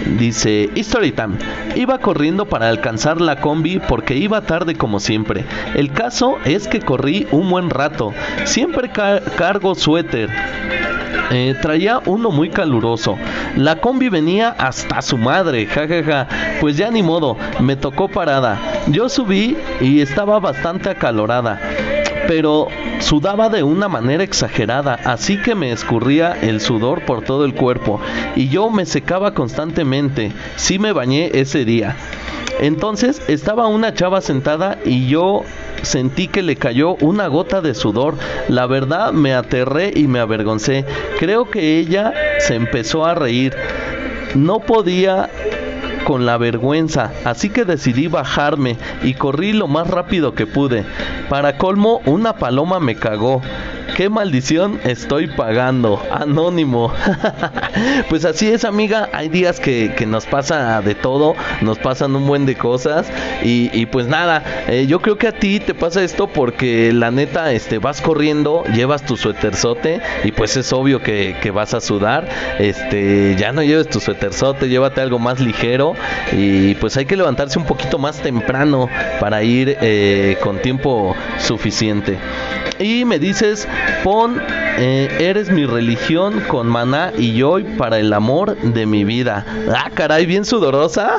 Dice, 0.05 0.69
History 0.75 1.11
Time, 1.11 1.35
iba 1.75 1.97
corriendo 1.97 2.45
para 2.45 2.69
alcanzar 2.69 3.19
la 3.19 3.41
combi 3.41 3.79
porque 3.79 4.15
iba 4.15 4.41
tarde 4.41 4.75
como 4.75 4.99
siempre. 4.99 5.45
El 5.73 5.91
caso 5.91 6.37
es 6.45 6.67
que 6.67 6.79
corrí 6.79 7.27
un 7.31 7.49
buen 7.49 7.69
rato. 7.69 8.13
Siempre 8.45 8.89
cargo 8.89 9.73
suéter. 9.73 10.29
Eh, 11.31 11.55
traía 11.59 12.01
uno 12.05 12.29
muy 12.29 12.49
caluroso. 12.49 13.17
La 13.55 13.77
combi 13.77 14.09
venía 14.09 14.49
hasta 14.49 15.01
su 15.01 15.17
madre, 15.17 15.65
jajaja. 15.65 16.27
Pues 16.61 16.77
ya 16.77 16.91
ni 16.91 17.01
modo, 17.01 17.35
me 17.59 17.75
tocó 17.75 18.07
parada. 18.07 18.59
Yo 18.87 19.09
subí 19.09 19.57
y 19.81 20.01
estaba 20.01 20.39
bastante 20.39 20.89
acalorada 20.89 21.59
pero 22.27 22.67
sudaba 22.99 23.49
de 23.49 23.63
una 23.63 23.87
manera 23.87 24.23
exagerada, 24.23 24.99
así 25.03 25.41
que 25.41 25.55
me 25.55 25.71
escurría 25.71 26.33
el 26.41 26.61
sudor 26.61 27.05
por 27.05 27.23
todo 27.23 27.45
el 27.45 27.53
cuerpo 27.53 27.99
y 28.35 28.49
yo 28.49 28.69
me 28.69 28.85
secaba 28.85 29.33
constantemente. 29.33 30.31
Sí 30.55 30.79
me 30.79 30.91
bañé 30.91 31.31
ese 31.33 31.65
día. 31.65 31.95
Entonces 32.59 33.21
estaba 33.27 33.67
una 33.67 33.93
chava 33.93 34.21
sentada 34.21 34.79
y 34.85 35.07
yo 35.07 35.43
sentí 35.81 36.27
que 36.27 36.41
le 36.41 36.55
cayó 36.55 36.95
una 36.95 37.27
gota 37.27 37.61
de 37.61 37.73
sudor. 37.73 38.15
La 38.47 38.65
verdad 38.65 39.11
me 39.11 39.33
aterré 39.33 39.91
y 39.95 40.07
me 40.07 40.19
avergoncé. 40.19 40.85
Creo 41.19 41.49
que 41.49 41.79
ella 41.79 42.13
se 42.39 42.55
empezó 42.55 43.05
a 43.05 43.13
reír. 43.13 43.53
No 44.35 44.59
podía 44.59 45.29
con 46.05 46.25
la 46.25 46.37
vergüenza, 46.37 47.11
así 47.25 47.49
que 47.49 47.65
decidí 47.65 48.07
bajarme 48.07 48.77
y 49.03 49.15
corrí 49.15 49.51
lo 49.51 49.67
más 49.67 49.87
rápido 49.87 50.35
que 50.35 50.45
pude. 50.45 50.85
Para 51.27 51.57
colmo, 51.57 51.99
una 52.05 52.37
paloma 52.37 52.79
me 52.79 52.95
cagó. 52.95 53.41
¿Qué 53.93 54.09
maldición 54.09 54.79
estoy 54.83 55.27
pagando? 55.27 56.01
Anónimo. 56.11 56.91
pues 58.09 58.25
así 58.25 58.49
es, 58.49 58.65
amiga. 58.65 59.09
Hay 59.13 59.29
días 59.29 59.59
que, 59.59 59.93
nos 60.05 60.25
pasa 60.25 60.81
de 60.81 60.95
todo, 60.95 61.35
nos 61.61 61.77
pasan 61.79 62.15
un 62.15 62.27
buen 62.27 62.45
de 62.45 62.55
cosas. 62.55 63.07
Y, 63.43 63.85
pues 63.85 64.07
nada, 64.07 64.43
eh, 64.67 64.85
yo 64.87 64.99
creo 65.01 65.17
que 65.17 65.27
a 65.27 65.31
ti 65.31 65.59
te 65.59 65.73
pasa 65.73 66.03
esto 66.03 66.27
porque 66.27 66.91
la 66.91 67.11
neta 67.11 67.51
este, 67.53 67.77
vas 67.77 68.01
corriendo, 68.01 68.63
llevas 68.73 69.05
tu 69.05 69.15
suéterzote 69.15 70.01
y 70.23 70.31
pues 70.31 70.57
es 70.57 70.73
obvio 70.73 71.01
que, 71.01 71.51
vas 71.53 71.73
a 71.73 71.79
sudar. 71.79 72.27
Este, 72.59 73.35
ya 73.37 73.53
no 73.53 73.63
lleves 73.63 73.87
tu 73.87 73.99
suéterzote, 73.99 74.67
llévate 74.67 74.99
algo 74.99 75.19
más 75.19 75.39
ligero. 75.39 75.93
Y 76.33 76.75
pues 76.75 76.97
hay 76.97 77.05
que 77.05 77.15
levantarse 77.15 77.59
un 77.59 77.65
poquito 77.65 77.97
más 77.97 78.19
temprano 78.19 78.89
para 79.19 79.43
ir 79.43 79.77
eh, 79.81 80.37
con 80.41 80.59
tiempo 80.61 81.15
suficiente. 81.37 82.17
Y 82.79 83.05
me 83.05 83.19
dices 83.19 83.67
Pon 84.03 84.41
eh, 84.77 85.09
Eres 85.19 85.49
mi 85.49 85.65
religión 85.65 86.41
con 86.47 86.67
Maná 86.67 87.13
y 87.17 87.39
Joy 87.39 87.63
para 87.77 87.97
el 87.97 88.11
amor 88.11 88.57
de 88.57 88.85
mi 88.85 89.05
vida. 89.05 89.45
Ah, 89.73 89.89
caray, 89.93 90.25
bien 90.25 90.43
sudorosa, 90.43 91.17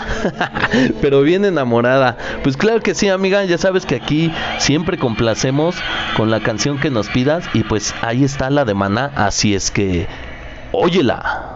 pero 1.01 1.23
bien 1.23 1.45
enamorada. 1.45 2.19
Pues 2.43 2.57
claro 2.57 2.81
que 2.81 2.95
sí, 2.95 3.09
amiga, 3.09 3.45
ya 3.45 3.57
sabes 3.57 3.87
que 3.87 3.97
aquí 3.97 4.31
siempre 4.59 4.99
complacemos 4.99 5.77
con 6.17 6.31
la 6.31 6.41
canción 6.41 6.79
que 6.79 6.91
nos 6.91 7.09
pidas 7.09 7.45
y 7.55 7.63
pues 7.63 7.95
ahí 8.03 8.25
está 8.25 8.51
la 8.51 8.65
de 8.65 8.75
Maná, 8.75 9.11
así 9.15 9.55
es 9.55 9.71
que 9.71 10.07
óyela. 10.73 11.56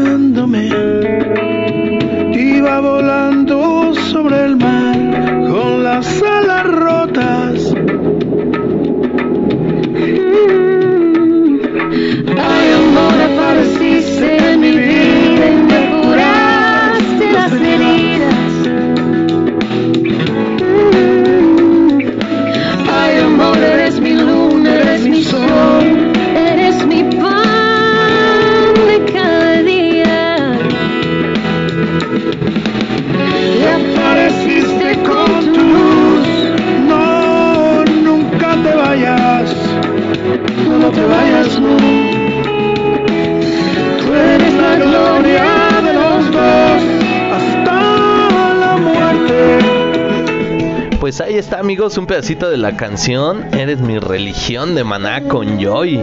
un 51.81 52.05
pedacito 52.05 52.47
de 52.51 52.57
la 52.57 52.77
canción 52.77 53.43
Eres 53.53 53.79
mi 53.79 53.97
religión 53.97 54.75
de 54.75 54.83
Maná 54.83 55.23
con 55.23 55.59
Joy. 55.59 55.99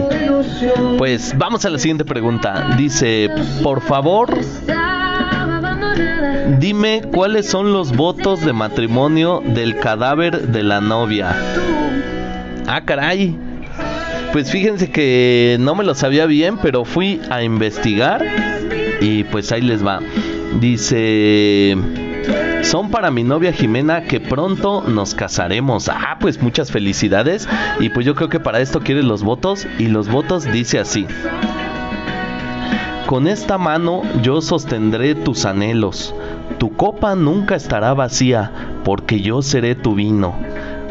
Pues 0.97 1.33
vamos 1.37 1.63
a 1.63 1.69
la 1.69 1.79
siguiente 1.79 2.03
pregunta. 2.03 2.75
Dice, 2.77 3.29
por 3.63 3.79
favor, 3.79 4.29
dime 6.59 7.03
cuáles 7.13 7.45
son 7.45 7.71
los 7.71 7.95
votos 7.95 8.41
de 8.41 8.51
matrimonio 8.51 9.41
del 9.45 9.77
cadáver 9.77 10.49
de 10.49 10.63
la 10.63 10.81
novia. 10.81 11.33
Ah, 12.67 12.81
caray. 12.83 13.37
Pues 14.33 14.51
fíjense 14.51 14.91
que 14.91 15.55
no 15.61 15.75
me 15.75 15.85
lo 15.85 15.95
sabía 15.95 16.25
bien, 16.25 16.57
pero 16.61 16.83
fui 16.83 17.21
a 17.29 17.41
investigar 17.41 18.21
y 18.99 19.23
pues 19.23 19.53
ahí 19.53 19.61
les 19.61 19.85
va. 19.85 20.01
Dice... 20.59 21.77
Son 22.61 22.91
para 22.91 23.09
mi 23.09 23.23
novia 23.23 23.53
Jimena 23.53 24.03
que 24.03 24.19
pronto 24.19 24.83
nos 24.87 25.15
casaremos. 25.15 25.89
Ah, 25.89 26.17
pues 26.19 26.41
muchas 26.41 26.71
felicidades. 26.71 27.47
Y 27.79 27.89
pues 27.89 28.05
yo 28.05 28.15
creo 28.15 28.29
que 28.29 28.39
para 28.39 28.59
esto 28.59 28.81
quieres 28.81 29.05
los 29.05 29.23
votos. 29.23 29.67
Y 29.79 29.87
los 29.87 30.09
votos 30.09 30.43
dice 30.51 30.79
así. 30.79 31.07
Con 33.07 33.27
esta 33.27 33.57
mano 33.57 34.03
yo 34.21 34.41
sostendré 34.41 35.15
tus 35.15 35.45
anhelos. 35.45 36.13
Tu 36.59 36.75
copa 36.75 37.15
nunca 37.15 37.55
estará 37.55 37.93
vacía, 37.93 38.51
porque 38.83 39.21
yo 39.21 39.41
seré 39.41 39.73
tu 39.73 39.95
vino. 39.95 40.35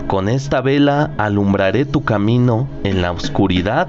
Con 0.09 0.29
esta 0.29 0.63
vela 0.63 1.11
alumbraré 1.19 1.85
tu 1.85 2.03
camino 2.03 2.67
en 2.83 3.03
la 3.03 3.13
oscuridad 3.13 3.87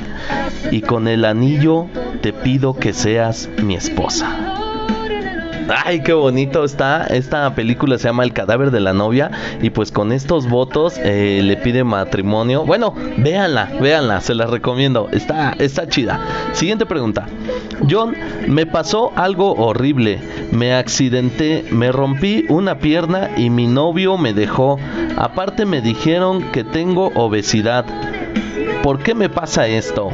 y 0.70 0.82
con 0.82 1.08
el 1.08 1.24
anillo 1.24 1.88
te 2.22 2.34
pido 2.34 2.76
que 2.76 2.94
seas 2.94 3.50
mi 3.64 3.76
esposa. 3.76 4.49
Ay, 5.70 6.02
qué 6.02 6.14
bonito 6.14 6.64
está. 6.64 7.06
Esta 7.06 7.54
película 7.54 7.98
se 7.98 8.08
llama 8.08 8.24
El 8.24 8.34
cadáver 8.34 8.72
de 8.72 8.80
la 8.80 8.94
novia. 8.94 9.30
Y 9.62 9.70
pues 9.70 9.92
con 9.92 10.12
estos 10.12 10.50
votos 10.50 10.98
eh, 10.98 11.42
le 11.44 11.58
pide 11.58 11.84
matrimonio. 11.84 12.66
Bueno, 12.66 12.96
véanla, 13.18 13.70
véanla, 13.80 14.22
se 14.22 14.34
las 14.34 14.50
recomiendo. 14.50 15.10
Está, 15.12 15.54
está 15.60 15.88
chida. 15.88 16.20
Siguiente 16.54 16.86
pregunta. 16.86 17.28
John, 17.90 18.16
me 18.48 18.66
pasó 18.66 19.12
algo 19.16 19.54
horrible. 19.54 20.20
Me 20.52 20.74
accidenté, 20.74 21.66
me 21.70 21.92
rompí 21.92 22.46
una 22.50 22.80
pierna 22.80 23.30
y 23.38 23.50
mi 23.50 23.68
novio 23.68 24.18
me 24.18 24.34
dejó. 24.34 24.80
Aparte 25.18 25.66
me 25.66 25.82
dijeron 25.82 26.52
que 26.52 26.64
tengo 26.64 27.12
obesidad. 27.16 27.86
¿Por 28.82 29.00
qué 29.00 29.14
me 29.14 29.30
pasa 29.30 29.68
esto? 29.68 30.10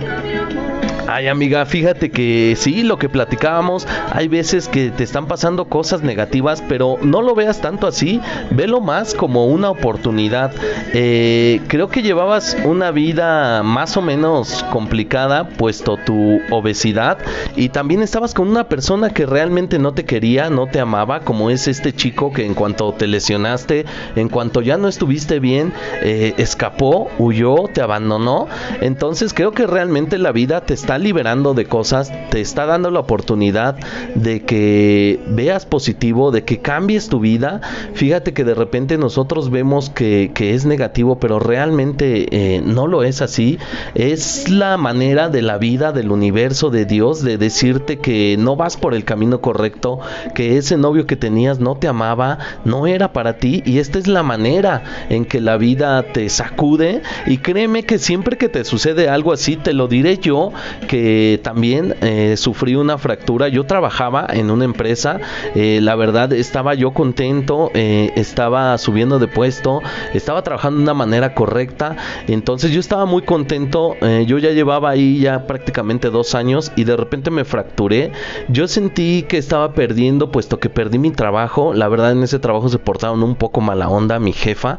Ay 1.07 1.27
amiga, 1.27 1.67
fíjate 1.67 2.09
que 2.09 2.55
sí, 2.57 2.81
lo 2.81 2.97
que 2.97 3.09
platicábamos, 3.09 3.87
hay 4.11 4.27
veces 4.27 4.67
que 4.67 4.89
te 4.89 5.03
están 5.03 5.27
pasando 5.27 5.65
cosas 5.65 6.01
negativas, 6.01 6.63
pero 6.67 6.97
no 7.03 7.21
lo 7.21 7.35
veas 7.35 7.61
tanto 7.61 7.85
así, 7.85 8.19
velo 8.49 8.81
más 8.81 9.13
como 9.13 9.45
una 9.45 9.69
oportunidad. 9.69 10.51
Eh, 10.93 11.61
creo 11.67 11.89
que 11.89 12.01
llevabas 12.01 12.57
una 12.65 12.89
vida 12.89 13.61
más 13.61 13.97
o 13.97 14.01
menos 14.01 14.65
complicada, 14.71 15.47
puesto 15.47 15.97
tu 15.97 16.39
obesidad, 16.49 17.19
y 17.55 17.69
también 17.69 18.01
estabas 18.01 18.33
con 18.33 18.47
una 18.47 18.67
persona 18.67 19.11
que 19.11 19.27
realmente 19.27 19.77
no 19.77 19.93
te 19.93 20.05
quería, 20.05 20.49
no 20.49 20.65
te 20.65 20.79
amaba, 20.79 21.19
como 21.19 21.51
es 21.51 21.67
este 21.67 21.93
chico 21.93 22.33
que 22.33 22.47
en 22.47 22.55
cuanto 22.55 22.93
te 22.93 23.05
lesionaste, 23.05 23.85
en 24.15 24.27
cuanto 24.27 24.61
ya 24.61 24.77
no 24.77 24.87
estuviste 24.87 25.39
bien, 25.39 25.71
eh, 26.01 26.33
escapó, 26.37 27.11
huyó, 27.19 27.67
te 27.71 27.81
abandonó. 27.81 28.47
Entonces 28.81 29.35
creo 29.35 29.51
que 29.51 29.67
realmente 29.67 30.17
la 30.17 30.31
vida 30.31 30.61
te 30.61 30.73
está 30.73 30.94
liberando 30.97 31.53
de 31.53 31.65
cosas, 31.65 32.11
te 32.29 32.41
está 32.41 32.65
dando 32.65 32.91
la 32.91 32.99
oportunidad 32.99 33.75
de 34.15 34.43
que 34.43 35.19
veas 35.27 35.65
positivo, 35.65 36.31
de 36.31 36.43
que 36.43 36.59
cambies 36.59 37.09
tu 37.09 37.19
vida. 37.19 37.61
Fíjate 37.93 38.33
que 38.33 38.43
de 38.43 38.55
repente 38.55 38.97
nosotros 38.97 39.49
vemos 39.49 39.89
que, 39.89 40.31
es 40.35 40.65
negativo, 40.65 41.19
pero 41.19 41.39
realmente 41.39 42.27
eh, 42.31 42.61
no 42.61 42.87
lo 42.87 43.03
es 43.03 43.21
así. 43.21 43.57
Es 43.95 44.49
la 44.49 44.77
manera 44.77 45.29
de 45.29 45.41
la 45.41 45.57
vida, 45.57 45.91
del 45.91 46.11
universo, 46.11 46.69
de 46.69 46.85
Dios, 46.85 47.23
de 47.23 47.37
decirte 47.37 47.97
que 47.97 48.35
no 48.37 48.55
vas 48.55 48.77
por 48.77 48.93
el 48.93 49.05
camino 49.05 49.41
correcto, 49.41 49.99
que 50.33 50.57
ese 50.57 50.77
novio 50.77 51.07
que 51.07 51.15
tenías 51.15 51.59
no 51.59 51.75
te 51.75 51.87
amaba, 51.87 52.37
no 52.63 52.87
era 52.87 53.11
para 53.11 53.37
ti, 53.37 53.63
y 53.65 53.79
esta 53.79 53.97
es 53.97 54.07
la 54.07 54.23
manera 54.23 54.83
en 55.09 55.25
que 55.25 55.41
la 55.41 55.57
vida 55.57 56.03
te 56.03 56.29
sacude. 56.29 57.01
Y 57.25 57.37
créeme 57.39 57.83
que 57.83 57.97
siempre 57.97 58.37
que 58.37 58.49
te 58.49 58.63
sucede 58.63 59.09
algo 59.09 59.33
así, 59.33 59.55
te 59.55 59.73
lo 59.73 59.87
diré 59.87 60.17
yo, 60.17 60.51
que 60.85 61.39
también 61.43 61.95
eh, 62.01 62.37
sufrí 62.37 62.75
una 62.75 62.97
fractura. 62.97 63.47
Yo 63.47 63.65
trabajaba 63.65 64.27
en 64.29 64.51
una 64.51 64.65
empresa, 64.65 65.19
eh, 65.55 65.79
la 65.81 65.95
verdad 65.95 66.33
estaba 66.33 66.73
yo 66.73 66.91
contento, 66.91 67.71
eh, 67.73 68.11
estaba 68.15 68.77
subiendo 68.77 69.19
de 69.19 69.27
puesto, 69.27 69.81
estaba 70.13 70.41
trabajando 70.43 70.77
de 70.77 70.83
una 70.83 70.93
manera 70.93 71.33
correcta, 71.33 71.95
entonces 72.27 72.71
yo 72.71 72.79
estaba 72.79 73.05
muy 73.05 73.23
contento. 73.23 73.95
eh, 74.01 74.25
yo 74.27 74.37
ya 74.37 74.51
llevaba 74.51 74.89
ahí 74.89 75.19
ya 75.19 75.47
prácticamente 75.47 76.09
dos 76.09 76.35
años 76.35 76.71
y 76.75 76.83
de 76.83 76.95
repente 76.95 77.31
me 77.31 77.45
fracturé. 77.45 78.11
Yo 78.47 78.67
sentí 78.67 79.23
que 79.23 79.37
estaba 79.37 79.73
perdiendo, 79.73 80.31
puesto 80.31 80.59
que 80.59 80.69
perdí 80.69 80.97
mi 80.97 81.11
trabajo. 81.11 81.73
La 81.73 81.87
verdad 81.87 82.11
en 82.11 82.23
ese 82.23 82.39
trabajo 82.39 82.69
se 82.69 82.79
portaron 82.79 83.23
un 83.23 83.35
poco 83.35 83.61
mala 83.61 83.89
onda. 83.89 84.19
Mi 84.19 84.33
jefa 84.33 84.77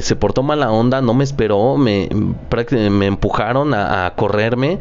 se 0.00 0.16
portó 0.16 0.42
mala 0.42 0.70
onda, 0.70 1.00
no 1.00 1.14
me 1.14 1.24
esperó, 1.24 1.76
me, 1.76 2.08
me 2.90 3.06
empujaron 3.06 3.74
a, 3.74 4.12
correrme. 4.16 4.78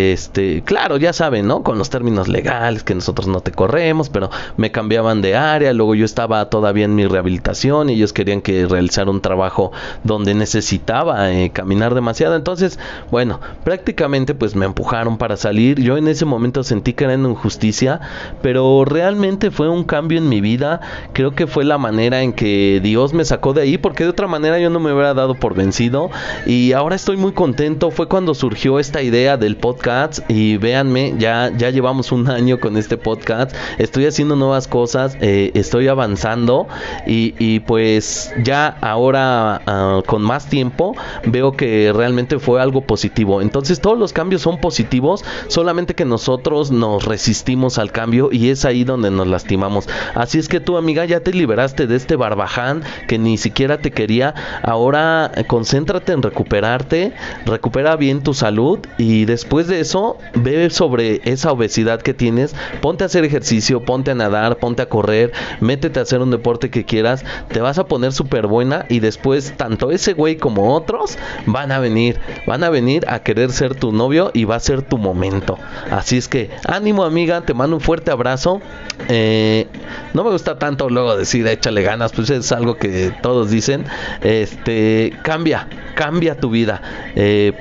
Este, 0.00 0.62
claro, 0.62 0.96
ya 0.96 1.12
saben, 1.12 1.46
¿no? 1.46 1.62
Con 1.62 1.78
los 1.78 1.90
términos 1.90 2.28
legales 2.28 2.82
que 2.82 2.94
nosotros 2.94 3.28
no 3.28 3.40
te 3.40 3.52
corremos, 3.52 4.08
pero 4.08 4.30
me 4.56 4.70
cambiaban 4.70 5.22
de 5.22 5.36
área, 5.36 5.72
luego 5.72 5.94
yo 5.94 6.04
estaba 6.04 6.48
todavía 6.50 6.84
en 6.84 6.94
mi 6.94 7.06
rehabilitación 7.06 7.90
y 7.90 7.94
ellos 7.94 8.12
querían 8.12 8.40
que 8.40 8.66
realizara 8.66 9.10
un 9.10 9.20
trabajo 9.20 9.72
donde 10.04 10.34
necesitaba 10.34 11.32
eh, 11.32 11.50
caminar 11.50 11.94
demasiado, 11.94 12.36
entonces, 12.36 12.78
bueno, 13.10 13.40
prácticamente 13.64 14.34
pues 14.34 14.54
me 14.56 14.66
empujaron 14.66 15.18
para 15.18 15.36
salir, 15.36 15.80
yo 15.80 15.96
en 15.96 16.08
ese 16.08 16.24
momento 16.24 16.62
sentí 16.64 16.92
que 16.92 17.04
era 17.04 17.14
una 17.14 17.30
injusticia, 17.30 18.00
pero 18.42 18.84
realmente 18.84 19.50
fue 19.50 19.68
un 19.68 19.84
cambio 19.84 20.18
en 20.18 20.28
mi 20.28 20.40
vida, 20.40 20.80
creo 21.12 21.32
que 21.32 21.46
fue 21.46 21.64
la 21.64 21.78
manera 21.78 22.22
en 22.22 22.32
que 22.32 22.80
Dios 22.82 23.12
me 23.12 23.24
sacó 23.24 23.52
de 23.52 23.62
ahí, 23.62 23.78
porque 23.78 24.04
de 24.04 24.10
otra 24.10 24.26
manera 24.26 24.58
yo 24.58 24.70
no 24.70 24.80
me 24.80 24.92
hubiera 24.92 25.14
dado 25.14 25.34
por 25.34 25.54
vencido. 25.54 26.10
Y 26.46 26.72
ahora 26.72 26.96
estoy 26.96 27.16
muy 27.16 27.32
contento, 27.32 27.90
fue 27.90 28.08
cuando 28.08 28.34
surgió 28.34 28.78
esta 28.78 29.02
idea 29.02 29.36
del 29.36 29.56
podcast 29.56 29.89
y 30.28 30.56
véanme, 30.56 31.14
ya, 31.18 31.50
ya 31.56 31.70
llevamos 31.70 32.12
un 32.12 32.30
año 32.30 32.60
con 32.60 32.76
este 32.76 32.96
podcast, 32.96 33.54
estoy 33.78 34.06
haciendo 34.06 34.36
nuevas 34.36 34.68
cosas, 34.68 35.16
eh, 35.20 35.50
estoy 35.54 35.88
avanzando 35.88 36.68
y, 37.08 37.34
y, 37.38 37.60
pues 37.60 38.32
ya 38.44 38.68
ahora 38.80 39.62
uh, 39.66 40.02
con 40.06 40.22
más 40.22 40.48
tiempo 40.48 40.94
veo 41.26 41.52
que 41.52 41.92
realmente 41.92 42.38
fue 42.38 42.60
algo 42.62 42.82
positivo. 42.82 43.42
Entonces 43.42 43.80
todos 43.80 43.98
los 43.98 44.12
cambios 44.12 44.42
son 44.42 44.60
positivos, 44.60 45.24
solamente 45.48 45.94
que 45.94 46.04
nosotros 46.04 46.70
nos 46.70 47.04
resistimos 47.04 47.78
al 47.78 47.90
cambio 47.90 48.28
y 48.30 48.50
es 48.50 48.64
ahí 48.64 48.84
donde 48.84 49.10
nos 49.10 49.26
lastimamos. 49.26 49.88
Así 50.14 50.38
es 50.38 50.48
que 50.48 50.60
tú 50.60 50.76
amiga 50.76 51.04
ya 51.04 51.20
te 51.20 51.32
liberaste 51.32 51.88
de 51.88 51.96
este 51.96 52.14
barbaján 52.14 52.82
que 53.08 53.18
ni 53.18 53.38
siquiera 53.38 53.78
te 53.78 53.90
quería, 53.90 54.34
ahora 54.62 55.32
concéntrate 55.48 56.12
en 56.12 56.22
recuperarte, 56.22 57.12
recupera 57.44 57.96
bien 57.96 58.22
tu 58.22 58.34
salud 58.34 58.78
y 58.98 59.24
después 59.24 59.66
de 59.66 59.79
eso 59.80 60.18
ve 60.34 60.70
sobre 60.70 61.20
esa 61.24 61.52
obesidad 61.52 62.00
que 62.00 62.14
tienes, 62.14 62.54
ponte 62.80 63.04
a 63.04 63.06
hacer 63.06 63.24
ejercicio, 63.24 63.82
ponte 63.84 64.10
a 64.10 64.14
nadar, 64.14 64.58
ponte 64.58 64.82
a 64.82 64.88
correr, 64.88 65.32
métete 65.60 65.98
a 65.98 66.02
hacer 66.02 66.20
un 66.20 66.30
deporte 66.30 66.70
que 66.70 66.84
quieras, 66.84 67.24
te 67.52 67.60
vas 67.60 67.78
a 67.78 67.86
poner 67.86 68.12
súper 68.12 68.46
buena 68.46 68.86
y 68.88 69.00
después 69.00 69.54
tanto 69.56 69.90
ese 69.90 70.12
güey 70.12 70.36
como 70.36 70.74
otros 70.74 71.18
van 71.46 71.72
a 71.72 71.78
venir, 71.78 72.18
van 72.46 72.64
a 72.64 72.70
venir 72.70 73.04
a 73.08 73.20
querer 73.20 73.50
ser 73.50 73.74
tu 73.74 73.92
novio 73.92 74.30
y 74.34 74.44
va 74.44 74.56
a 74.56 74.60
ser 74.60 74.82
tu 74.82 74.98
momento. 74.98 75.58
Así 75.90 76.16
es 76.16 76.28
que 76.28 76.50
ánimo 76.66 77.04
amiga, 77.04 77.40
te 77.42 77.54
mando 77.54 77.76
un 77.76 77.82
fuerte 77.82 78.10
abrazo. 78.10 78.60
Eh, 79.08 79.66
no 80.12 80.24
me 80.24 80.30
gusta 80.30 80.58
tanto 80.58 80.88
luego 80.88 81.16
decir 81.16 81.46
échale 81.46 81.82
ganas, 81.82 82.12
pues 82.12 82.30
es 82.30 82.52
algo 82.52 82.76
que 82.76 83.12
todos 83.22 83.50
dicen. 83.50 83.84
Este, 84.22 85.12
cambia, 85.22 85.68
cambia 85.94 86.36
tu 86.36 86.50
vida. 86.50 86.82
Eh, 87.14 87.52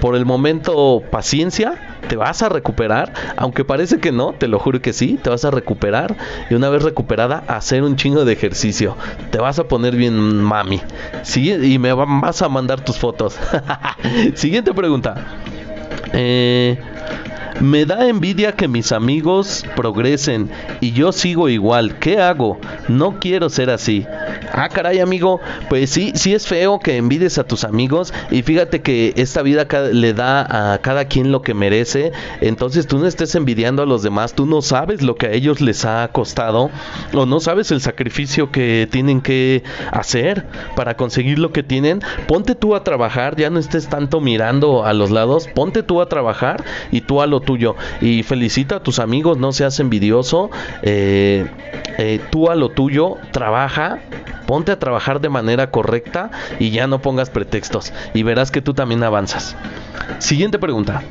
por 0.00 0.16
el 0.16 0.26
momento, 0.26 1.02
paciencia 1.10 1.53
te 2.08 2.16
vas 2.16 2.42
a 2.42 2.48
recuperar, 2.48 3.12
aunque 3.36 3.64
parece 3.64 3.98
que 3.98 4.12
no, 4.12 4.32
te 4.32 4.48
lo 4.48 4.58
juro 4.58 4.80
que 4.80 4.92
sí, 4.92 5.18
te 5.22 5.30
vas 5.30 5.44
a 5.44 5.50
recuperar 5.50 6.16
y 6.50 6.54
una 6.54 6.68
vez 6.68 6.82
recuperada 6.82 7.44
hacer 7.48 7.82
un 7.82 7.96
chingo 7.96 8.24
de 8.24 8.32
ejercicio. 8.32 8.96
Te 9.30 9.38
vas 9.38 9.58
a 9.58 9.64
poner 9.64 9.94
bien 9.96 10.42
mami. 10.42 10.80
Sí, 11.22 11.52
y 11.52 11.78
me 11.78 11.92
vas 11.92 12.42
a 12.42 12.48
mandar 12.48 12.80
tus 12.80 12.98
fotos. 12.98 13.38
Siguiente 14.34 14.74
pregunta. 14.74 15.14
Eh, 16.12 16.78
me 17.60 17.86
da 17.86 18.08
envidia 18.08 18.52
que 18.52 18.66
mis 18.66 18.90
amigos 18.92 19.64
progresen 19.76 20.50
y 20.80 20.92
yo 20.92 21.12
sigo 21.12 21.48
igual. 21.48 21.98
¿Qué 21.98 22.20
hago? 22.20 22.58
No 22.88 23.20
quiero 23.20 23.48
ser 23.48 23.70
así. 23.70 24.06
Ah, 24.52 24.68
caray, 24.68 25.00
amigo. 25.00 25.40
Pues 25.68 25.90
sí, 25.90 26.12
sí 26.14 26.34
es 26.34 26.46
feo 26.46 26.78
que 26.78 26.96
envides 26.96 27.38
a 27.38 27.44
tus 27.44 27.64
amigos 27.64 28.12
y 28.30 28.42
fíjate 28.42 28.82
que 28.82 29.12
esta 29.16 29.42
vida 29.42 29.66
le 29.92 30.14
da 30.14 30.72
a 30.74 30.78
cada 30.78 31.06
quien 31.06 31.32
lo 31.32 31.42
que 31.42 31.54
merece. 31.54 32.12
Entonces 32.40 32.86
tú 32.86 32.98
no 32.98 33.06
estés 33.06 33.34
envidiando 33.34 33.82
a 33.82 33.86
los 33.86 34.02
demás. 34.02 34.34
Tú 34.34 34.46
no 34.46 34.62
sabes 34.62 35.02
lo 35.02 35.16
que 35.16 35.26
a 35.26 35.32
ellos 35.32 35.60
les 35.60 35.84
ha 35.84 36.08
costado 36.12 36.70
o 37.12 37.26
no 37.26 37.40
sabes 37.40 37.70
el 37.70 37.80
sacrificio 37.80 38.50
que 38.50 38.88
tienen 38.90 39.20
que 39.20 39.62
hacer 39.90 40.46
para 40.76 40.96
conseguir 40.96 41.38
lo 41.38 41.52
que 41.52 41.62
tienen. 41.62 42.00
Ponte 42.26 42.54
tú 42.54 42.74
a 42.74 42.84
trabajar, 42.84 43.36
ya 43.36 43.50
no 43.50 43.58
estés 43.58 43.88
tanto 43.88 44.20
mirando 44.20 44.84
a 44.84 44.92
los 44.92 45.10
lados. 45.10 45.48
Ponte 45.54 45.82
tú 45.82 46.00
a 46.00 46.08
trabajar 46.08 46.64
y 46.90 47.00
tú 47.02 47.20
a 47.20 47.26
lo 47.26 47.40
tuyo. 47.40 47.76
Y 48.00 48.22
felicita 48.22 48.76
a 48.76 48.82
tus 48.82 48.98
amigos, 48.98 49.38
no 49.38 49.52
seas 49.52 49.80
envidioso. 49.80 50.50
Eh, 50.82 51.46
eh, 51.98 52.20
tú 52.30 52.50
a 52.50 52.54
lo 52.54 52.70
tuyo, 52.70 53.16
trabaja, 53.32 53.98
ponte 54.46 54.72
a 54.72 54.78
trabajar 54.78 55.20
de 55.20 55.28
manera 55.28 55.70
correcta 55.70 56.30
y 56.58 56.70
ya 56.70 56.86
no 56.86 57.00
pongas 57.00 57.30
pretextos. 57.30 57.92
Y 58.14 58.22
verás 58.22 58.50
que 58.50 58.62
tú 58.62 58.74
también 58.74 59.02
avanzas. 59.02 59.56
Siguiente 60.18 60.58
pregunta. 60.58 61.02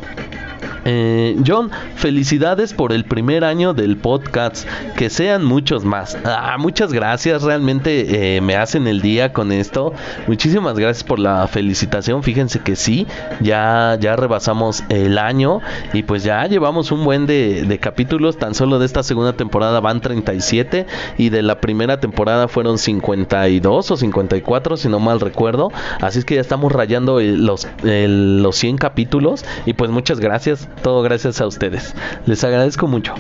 Eh, 0.86 1.38
John, 1.46 1.72
felicidades 1.96 2.74
por 2.74 2.92
el 2.92 3.06
primer 3.06 3.44
año 3.44 3.74
del 3.74 3.98
podcast. 3.98 4.68
Que 4.98 5.10
sean 5.10 5.44
muchos 5.44 5.86
más. 5.86 6.18
Ah, 6.26 6.58
muchas 6.60 6.94
gracias. 6.94 7.44
Realmente 7.44 8.36
eh, 8.38 8.42
me 8.42 8.56
hacen 8.56 8.88
el 8.88 9.02
día 9.02 9.34
con 9.34 9.52
esto. 9.52 9.94
Muchísimas 10.28 10.78
gracias 10.78 11.04
por 11.04 11.20
la 11.20 11.48
felicitación. 11.48 12.24
Fíjense 12.24 12.60
que 12.60 12.76
sí, 12.76 13.08
ya, 13.42 13.98
ya 14.00 14.16
rebasamos 14.16 14.84
el 14.90 15.18
año. 15.18 15.62
Y 15.94 16.04
pues 16.04 16.24
ya 16.24 16.46
llevamos 16.48 16.92
un 16.92 17.04
buen 17.04 17.26
de, 17.26 17.64
de 17.64 17.80
capítulos. 17.80 18.38
Tan 18.38 18.54
solo 18.54 18.80
de 18.80 18.86
esta 18.86 19.04
segunda 19.04 19.34
temporada 19.34 19.80
van 19.80 20.02
37. 20.02 20.86
Y 21.18 21.30
de 21.30 21.42
la 21.42 21.62
primera 21.62 22.00
temporada 22.00 22.48
fueron 22.48 22.78
52 22.78 23.92
o 23.92 23.98
54, 23.98 24.78
si 24.78 24.90
no 24.90 25.00
mal 25.00 25.20
recuerdo. 25.20 25.72
Así 26.02 26.20
es 26.20 26.26
que 26.26 26.36
ya 26.36 26.42
estamos 26.42 26.72
rayando 26.72 27.20
los, 27.22 27.68
los 27.84 28.56
100 28.56 28.78
capítulos. 28.78 29.46
Y 29.66 29.74
pues 29.74 29.90
muchas 29.90 30.20
gracias 30.20 30.68
todo 30.82 31.02
gracias 31.02 31.42
a 31.42 31.48
ustedes. 31.48 31.94
Les 32.26 32.44
agradezco 32.44 32.88
mucho. 32.88 33.14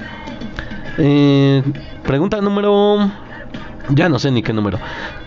Eh, 0.97 1.63
pregunta 2.03 2.41
número... 2.41 3.11
Ya 3.89 4.07
no 4.07 4.17
sé 4.17 4.31
ni 4.31 4.41
qué 4.43 4.53
número. 4.53 4.79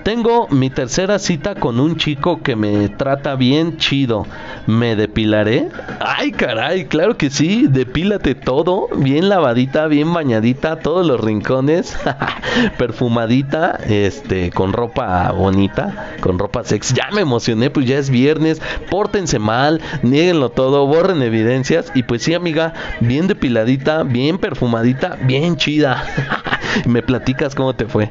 Tengo 0.06 0.46
mi 0.50 0.70
tercera 0.70 1.18
cita 1.18 1.56
con 1.56 1.80
un 1.80 1.96
chico 1.96 2.40
que 2.40 2.54
me 2.54 2.88
trata 2.90 3.34
bien 3.34 3.76
chido. 3.76 4.24
¿Me 4.66 4.94
depilaré? 4.94 5.68
Ay, 5.98 6.30
caray, 6.30 6.84
claro 6.84 7.16
que 7.16 7.28
sí. 7.28 7.66
Depílate 7.68 8.36
todo. 8.36 8.86
Bien 8.94 9.28
lavadita, 9.28 9.88
bien 9.88 10.14
bañadita, 10.14 10.78
todos 10.78 11.04
los 11.04 11.20
rincones. 11.20 11.98
Perfumadita, 12.78 13.80
este, 13.84 14.52
con 14.52 14.72
ropa 14.72 15.32
bonita, 15.32 16.12
con 16.20 16.38
ropa 16.38 16.62
sexy. 16.62 16.94
Ya 16.94 17.08
me 17.12 17.22
emocioné, 17.22 17.70
pues 17.70 17.86
ya 17.86 17.98
es 17.98 18.08
viernes. 18.08 18.62
Pórtense 18.88 19.40
mal, 19.40 19.80
nieguenlo 20.04 20.50
todo, 20.50 20.86
borren 20.86 21.20
evidencias. 21.20 21.90
Y 21.96 22.04
pues 22.04 22.22
sí, 22.22 22.32
amiga, 22.32 22.74
bien 23.00 23.26
depiladita, 23.26 24.04
bien 24.04 24.38
perfumadita, 24.38 25.18
bien 25.22 25.56
chida. 25.56 26.04
me 26.86 27.02
platicas 27.02 27.56
cómo 27.56 27.74
te 27.74 27.86
fue. 27.86 28.08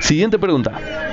Siguiente 0.00 0.36
pregunta. 0.40 1.07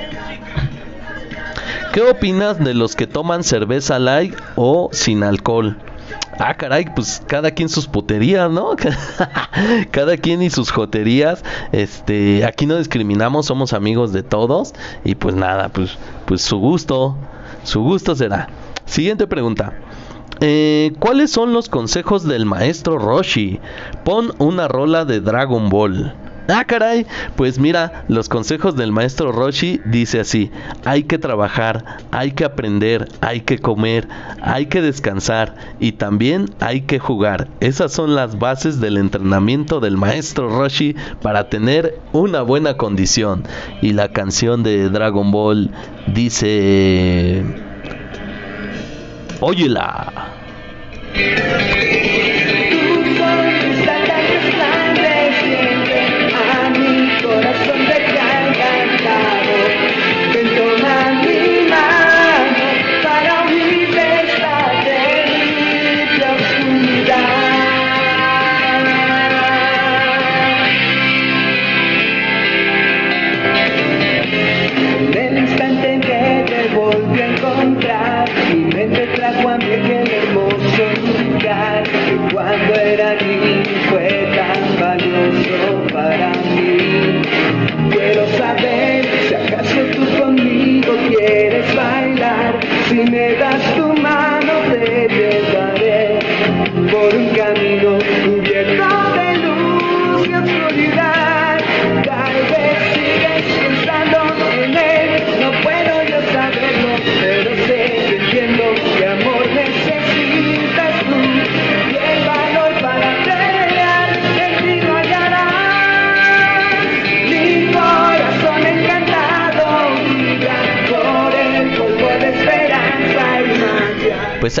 ¿Qué 1.96 2.02
opinas 2.02 2.62
de 2.62 2.74
los 2.74 2.94
que 2.94 3.06
toman 3.06 3.42
cerveza 3.42 3.98
light 3.98 4.34
o 4.54 4.90
sin 4.92 5.22
alcohol? 5.22 5.78
Ah, 6.38 6.52
caray, 6.52 6.84
pues 6.94 7.22
cada 7.26 7.52
quien 7.52 7.70
sus 7.70 7.86
puterías, 7.86 8.50
¿no? 8.50 8.76
cada 9.92 10.18
quien 10.18 10.42
y 10.42 10.50
sus 10.50 10.70
joterías. 10.70 11.42
Este, 11.72 12.44
aquí 12.44 12.66
no 12.66 12.76
discriminamos, 12.76 13.46
somos 13.46 13.72
amigos 13.72 14.12
de 14.12 14.22
todos 14.22 14.74
y 15.06 15.14
pues 15.14 15.36
nada, 15.36 15.70
pues 15.70 15.96
pues 16.26 16.42
su 16.42 16.58
gusto, 16.58 17.16
su 17.64 17.80
gusto 17.80 18.14
será. 18.14 18.50
Siguiente 18.84 19.26
pregunta. 19.26 19.72
Eh, 20.42 20.92
¿Cuáles 20.98 21.30
son 21.30 21.54
los 21.54 21.70
consejos 21.70 22.24
del 22.24 22.44
maestro 22.44 22.98
Roshi? 22.98 23.58
Pon 24.04 24.34
una 24.36 24.68
rola 24.68 25.06
de 25.06 25.22
Dragon 25.22 25.70
Ball. 25.70 26.12
Ah, 26.48 26.64
caray. 26.64 27.06
Pues 27.34 27.58
mira, 27.58 28.04
los 28.08 28.28
consejos 28.28 28.76
del 28.76 28.92
maestro 28.92 29.32
Roshi 29.32 29.80
dice 29.84 30.20
así: 30.20 30.50
hay 30.84 31.02
que 31.02 31.18
trabajar, 31.18 31.98
hay 32.12 32.32
que 32.32 32.44
aprender, 32.44 33.08
hay 33.20 33.40
que 33.40 33.58
comer, 33.58 34.08
hay 34.40 34.66
que 34.66 34.80
descansar 34.80 35.56
y 35.80 35.92
también 35.92 36.46
hay 36.60 36.82
que 36.82 36.98
jugar. 36.98 37.48
Esas 37.60 37.92
son 37.92 38.14
las 38.14 38.38
bases 38.38 38.80
del 38.80 38.96
entrenamiento 38.96 39.80
del 39.80 39.96
maestro 39.96 40.48
Roshi 40.48 40.94
para 41.20 41.48
tener 41.48 41.98
una 42.12 42.42
buena 42.42 42.76
condición. 42.76 43.42
Y 43.82 43.92
la 43.92 44.12
canción 44.12 44.62
de 44.62 44.88
Dragon 44.88 45.30
Ball 45.32 45.70
dice: 46.14 47.44
Óyela. 49.40 50.12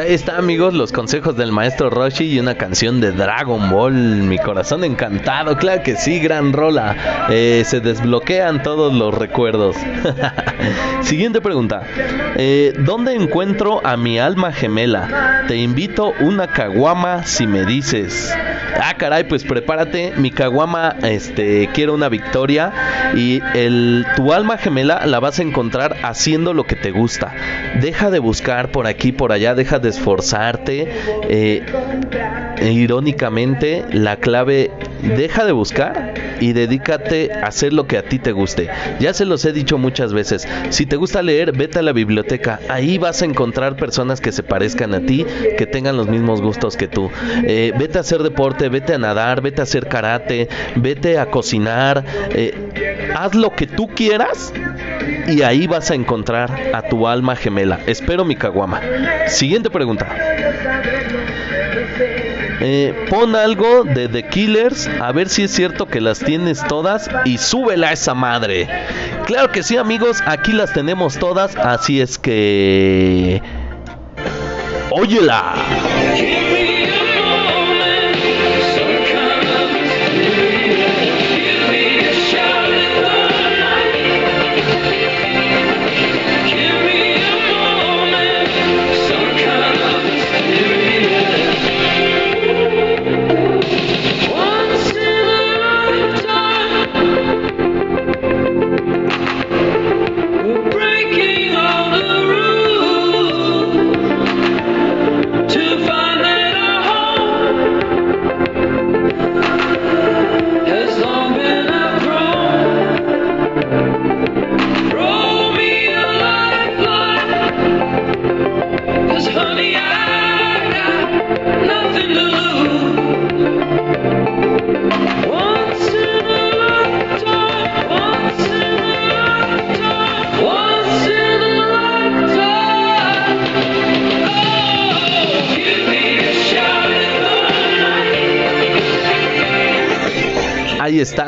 Está, 0.08 0.38
amigos, 0.38 0.74
los 0.74 0.92
consejos 0.92 1.36
del 1.36 1.52
maestro 1.52 1.90
Roshi 1.90 2.24
y 2.24 2.38
una 2.38 2.54
canción 2.54 3.00
de 3.00 3.12
Dragon 3.12 3.70
Ball. 3.70 3.94
Mi 3.94 4.38
corazón 4.38 4.84
encantado, 4.84 5.56
claro 5.56 5.82
que 5.82 5.96
sí, 5.96 6.20
gran 6.20 6.52
rola. 6.52 7.26
Eh, 7.30 7.62
se 7.66 7.80
desbloquean 7.80 8.62
todos 8.62 8.92
los 8.94 9.14
recuerdos. 9.14 9.76
Siguiente 11.02 11.40
pregunta: 11.40 11.82
Eh, 12.36 12.72
¿Dónde 12.78 13.14
encuentro 13.14 13.80
a 13.84 13.96
mi 13.96 14.18
alma 14.18 14.52
gemela? 14.52 15.44
Te 15.48 15.56
invito 15.56 16.12
una 16.20 16.46
caguama 16.48 17.24
si 17.24 17.46
me 17.46 17.64
dices. 17.64 18.32
Ah, 18.80 18.94
caray, 18.96 19.24
pues 19.24 19.44
prepárate. 19.44 20.12
Mi 20.16 20.30
caguama, 20.30 20.96
este, 21.02 21.68
quiero 21.72 21.94
una 21.94 22.08
victoria. 22.08 22.72
Y 23.14 23.40
el, 23.54 24.06
tu 24.16 24.32
alma 24.32 24.58
gemela 24.58 25.06
la 25.06 25.20
vas 25.20 25.38
a 25.38 25.42
encontrar 25.42 25.96
haciendo 26.02 26.54
lo 26.54 26.64
que 26.64 26.76
te 26.76 26.90
gusta. 26.90 27.34
Deja 27.80 28.10
de 28.10 28.18
buscar 28.18 28.70
por 28.70 28.86
aquí, 28.86 29.12
por 29.12 29.32
allá, 29.32 29.54
deja 29.54 29.78
de 29.78 29.88
esforzarte. 29.88 30.88
Eh, 31.28 31.62
irónicamente, 32.62 33.84
la 33.92 34.16
clave, 34.16 34.70
deja 35.02 35.44
de 35.44 35.52
buscar 35.52 36.14
y 36.40 36.52
dedícate 36.52 37.32
a 37.32 37.46
hacer 37.46 37.72
lo 37.72 37.86
que 37.86 37.98
a 37.98 38.02
ti 38.02 38.18
te 38.18 38.32
guste. 38.32 38.68
Ya 39.00 39.14
se 39.14 39.24
los 39.24 39.44
he 39.44 39.52
dicho 39.52 39.78
muchas 39.78 40.12
veces. 40.12 40.46
Si 40.70 40.86
te 40.86 40.96
gusta 40.96 41.22
leer, 41.22 41.52
vete 41.52 41.78
a 41.78 41.82
la 41.82 41.92
biblioteca. 41.92 42.60
Ahí 42.68 42.98
vas 42.98 43.22
a 43.22 43.24
encontrar 43.24 43.76
personas 43.76 44.20
que 44.20 44.32
se 44.32 44.42
parezcan 44.42 44.94
a 44.94 45.00
ti, 45.00 45.24
que 45.56 45.66
tengan 45.66 45.96
los 45.96 46.08
mismos 46.08 46.40
gustos 46.40 46.76
que 46.76 46.88
tú. 46.88 47.10
Eh, 47.44 47.72
vete 47.78 47.98
a 47.98 48.00
hacer 48.02 48.22
deporte, 48.22 48.65
vete 48.68 48.94
a 48.94 48.98
nadar, 48.98 49.40
vete 49.40 49.60
a 49.60 49.64
hacer 49.64 49.88
karate, 49.88 50.48
vete 50.76 51.18
a 51.18 51.26
cocinar. 51.26 52.04
eh, 52.30 53.12
haz 53.14 53.34
lo 53.34 53.54
que 53.54 53.66
tú 53.66 53.88
quieras 53.88 54.52
y 55.26 55.42
ahí 55.42 55.66
vas 55.66 55.90
a 55.90 55.94
encontrar 55.94 56.50
a 56.72 56.82
tu 56.82 57.08
alma 57.08 57.36
gemela. 57.36 57.80
Espero 57.86 58.24
mi 58.24 58.36
caguama. 58.36 58.80
Siguiente 59.26 59.70
pregunta. 59.70 60.06
Eh, 62.60 63.06
pon 63.10 63.36
algo 63.36 63.84
de 63.84 64.08
The 64.08 64.28
Killers 64.28 64.88
a 65.00 65.12
ver 65.12 65.28
si 65.28 65.42
es 65.42 65.50
cierto 65.50 65.86
que 65.86 66.00
las 66.00 66.20
tienes 66.20 66.64
todas 66.66 67.08
y 67.24 67.38
súbela 67.38 67.88
a 67.88 67.92
esa 67.92 68.14
madre. 68.14 68.68
Claro 69.26 69.52
que 69.52 69.62
sí, 69.62 69.76
amigos, 69.76 70.22
aquí 70.26 70.52
las 70.52 70.72
tenemos 70.72 71.18
todas, 71.18 71.54
así 71.56 72.00
es 72.00 72.18
que. 72.18 73.42
Óyela. 74.90 75.54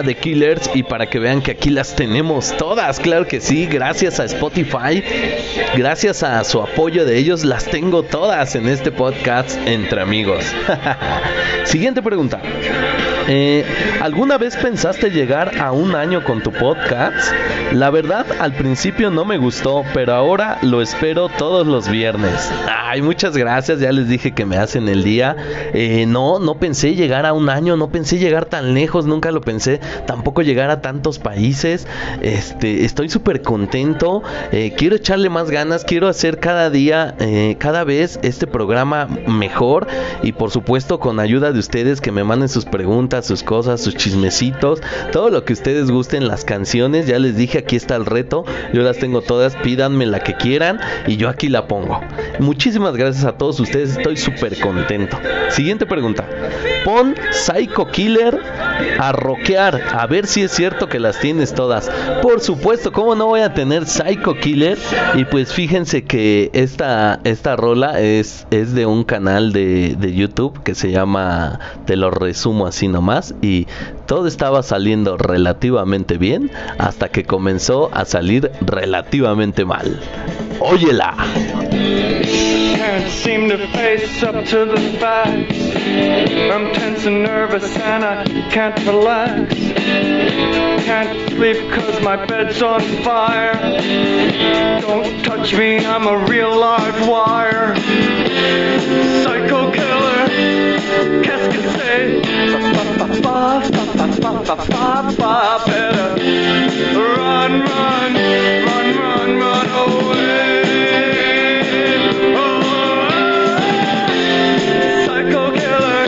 The 0.08 0.14
Killers 0.14 0.70
y 0.72 0.84
para 0.84 1.04
que 1.04 1.18
vean 1.18 1.42
que 1.42 1.50
aquí 1.50 1.68
las 1.68 1.94
tenemos 1.94 2.56
todas, 2.56 2.98
claro 2.98 3.26
que 3.26 3.42
sí, 3.42 3.66
gracias 3.66 4.18
a 4.18 4.24
Spotify, 4.24 5.04
gracias 5.76 6.22
a 6.22 6.42
su 6.44 6.62
apoyo 6.62 7.04
de 7.04 7.18
ellos, 7.18 7.44
las 7.44 7.66
tengo 7.66 8.02
todas 8.02 8.54
en 8.54 8.68
este 8.68 8.90
podcast 8.90 9.58
entre 9.66 10.00
amigos. 10.00 10.46
Siguiente 11.64 12.00
pregunta. 12.00 12.40
Eh, 13.28 13.66
¿Alguna 14.00 14.38
vez 14.38 14.56
pensaste 14.56 15.10
llegar 15.10 15.60
a 15.60 15.72
un 15.72 15.94
año 15.94 16.24
con 16.24 16.42
tu 16.42 16.52
podcast? 16.52 17.30
La 17.72 17.90
verdad, 17.90 18.24
al 18.40 18.54
principio 18.54 19.10
no 19.10 19.26
me 19.26 19.36
gustó, 19.36 19.84
pero 19.92 20.14
ahora 20.14 20.58
lo 20.62 20.80
espero 20.80 21.28
todos 21.28 21.66
los 21.66 21.86
viernes. 21.88 22.50
Ay, 22.66 23.02
muchas 23.02 23.36
gracias, 23.36 23.80
ya 23.80 23.92
les 23.92 24.08
dije 24.08 24.32
que 24.32 24.46
me 24.46 24.56
hacen 24.56 24.88
el 24.88 25.04
día. 25.04 25.36
Eh, 25.74 26.06
no, 26.06 26.38
no 26.38 26.54
pensé 26.54 26.94
llegar 26.94 27.26
a 27.26 27.34
un 27.34 27.50
año, 27.50 27.76
no 27.76 27.90
pensé 27.90 28.18
llegar 28.18 28.46
tan 28.46 28.72
lejos, 28.72 29.04
nunca 29.04 29.32
lo 29.32 29.42
pensé, 29.42 29.80
tampoco 30.06 30.40
llegar 30.40 30.70
a 30.70 30.80
tantos 30.80 31.18
países. 31.18 31.86
Este, 32.22 32.86
estoy 32.86 33.10
súper 33.10 33.42
contento, 33.42 34.22
eh, 34.50 34.72
quiero 34.74 34.96
echarle 34.96 35.28
más 35.28 35.50
ganas, 35.50 35.84
quiero 35.84 36.08
hacer 36.08 36.40
cada 36.40 36.70
día, 36.70 37.16
eh, 37.20 37.56
cada 37.58 37.84
vez 37.84 38.18
este 38.22 38.46
programa 38.46 39.08
mejor 39.26 39.86
y 40.22 40.32
por 40.32 40.50
supuesto 40.50 40.98
con 40.98 41.20
ayuda 41.20 41.52
de 41.52 41.58
ustedes 41.58 42.00
que 42.00 42.12
me 42.12 42.24
manden 42.24 42.48
sus 42.48 42.64
preguntas, 42.64 43.26
sus 43.26 43.42
cosas, 43.42 43.82
sus 43.82 43.94
chismecitos, 43.94 44.80
todo 45.12 45.28
lo 45.28 45.44
que 45.44 45.52
ustedes 45.52 45.90
gusten, 45.90 46.26
las 46.26 46.46
canciones, 46.46 47.06
ya 47.06 47.18
les 47.18 47.36
dije 47.36 47.57
aquí 47.58 47.76
está 47.76 47.96
el 47.96 48.06
reto, 48.06 48.44
yo 48.72 48.82
las 48.82 48.98
tengo 48.98 49.22
todas, 49.22 49.56
pídanme 49.56 50.06
la 50.06 50.20
que 50.20 50.34
quieran 50.34 50.80
y 51.06 51.16
yo 51.16 51.28
aquí 51.28 51.48
la 51.48 51.66
pongo. 51.66 52.00
Muchísimas 52.38 52.96
gracias 52.96 53.24
a 53.24 53.32
todos 53.32 53.60
ustedes, 53.60 53.96
estoy 53.96 54.16
súper 54.16 54.58
contento. 54.58 55.18
Siguiente 55.50 55.86
pregunta, 55.86 56.26
pon 56.84 57.14
Psycho 57.30 57.86
Killer 57.88 58.38
a 58.98 59.12
rockear, 59.12 59.80
a 59.92 60.06
ver 60.06 60.26
si 60.26 60.42
es 60.42 60.52
cierto 60.52 60.88
que 60.88 61.00
las 61.00 61.18
tienes 61.18 61.54
todas. 61.54 61.90
Por 62.22 62.40
supuesto, 62.40 62.92
¿cómo 62.92 63.14
no 63.14 63.26
voy 63.26 63.40
a 63.40 63.54
tener 63.54 63.86
Psycho 63.86 64.34
Killer? 64.34 64.78
Y 65.14 65.24
pues 65.24 65.52
fíjense 65.52 66.04
que 66.04 66.50
esta, 66.52 67.20
esta 67.24 67.56
rola 67.56 68.00
es, 68.00 68.46
es 68.50 68.74
de 68.74 68.86
un 68.86 69.04
canal 69.04 69.52
de, 69.52 69.96
de 69.98 70.14
YouTube 70.14 70.62
que 70.62 70.74
se 70.74 70.90
llama, 70.90 71.60
te 71.86 71.96
lo 71.96 72.10
resumo 72.10 72.66
así 72.66 72.88
nomás, 72.88 73.34
y 73.42 73.66
todo 74.08 74.26
estaba 74.26 74.62
saliendo 74.62 75.18
relativamente 75.18 76.16
bien 76.16 76.50
hasta 76.78 77.10
que 77.10 77.24
comenzó 77.24 77.90
a 77.92 78.06
salir 78.06 78.50
relativamente 78.62 79.66
mal. 79.66 80.00
Óyela. 80.60 81.14
Can't 81.70 83.06
seem 83.10 83.50
to 83.50 83.58
face 83.76 84.22
up 84.22 84.46
to 84.46 84.64
the 84.64 84.80
facts. 84.98 85.58
I'm 86.50 86.72
tense 86.72 87.06
and 87.06 87.22
nervous 87.22 87.76
and 87.76 88.02
I 88.02 88.24
can't 88.50 88.78
relax. 88.86 89.54
Can't 90.86 91.28
sleep 91.28 91.70
cause 91.70 92.00
my 92.00 92.16
bed's 92.24 92.62
on 92.62 92.80
fire. 93.04 93.60
Don't 94.80 95.22
touch 95.22 95.54
me, 95.54 95.84
I'm 95.84 96.06
a 96.06 96.16
real 96.26 96.58
live 96.58 97.06
wire. 97.06 97.76
Psycho 99.22 99.70
killer, 99.70 100.80
qu'est-ce 101.22 101.48
que 101.50 101.62
c'est? 101.76 102.28
pa 104.20 104.30
pa 104.46 104.54
pa 104.56 104.86
pa 105.20 105.32
better 105.66 106.10
run, 106.94 107.52
run, 107.68 108.12
run, 108.66 108.88
run, 109.00 109.30
run 109.42 109.68
away. 109.82 111.62
Oh, 112.34 112.60
psycho 115.04 115.42
killer, 115.56 116.02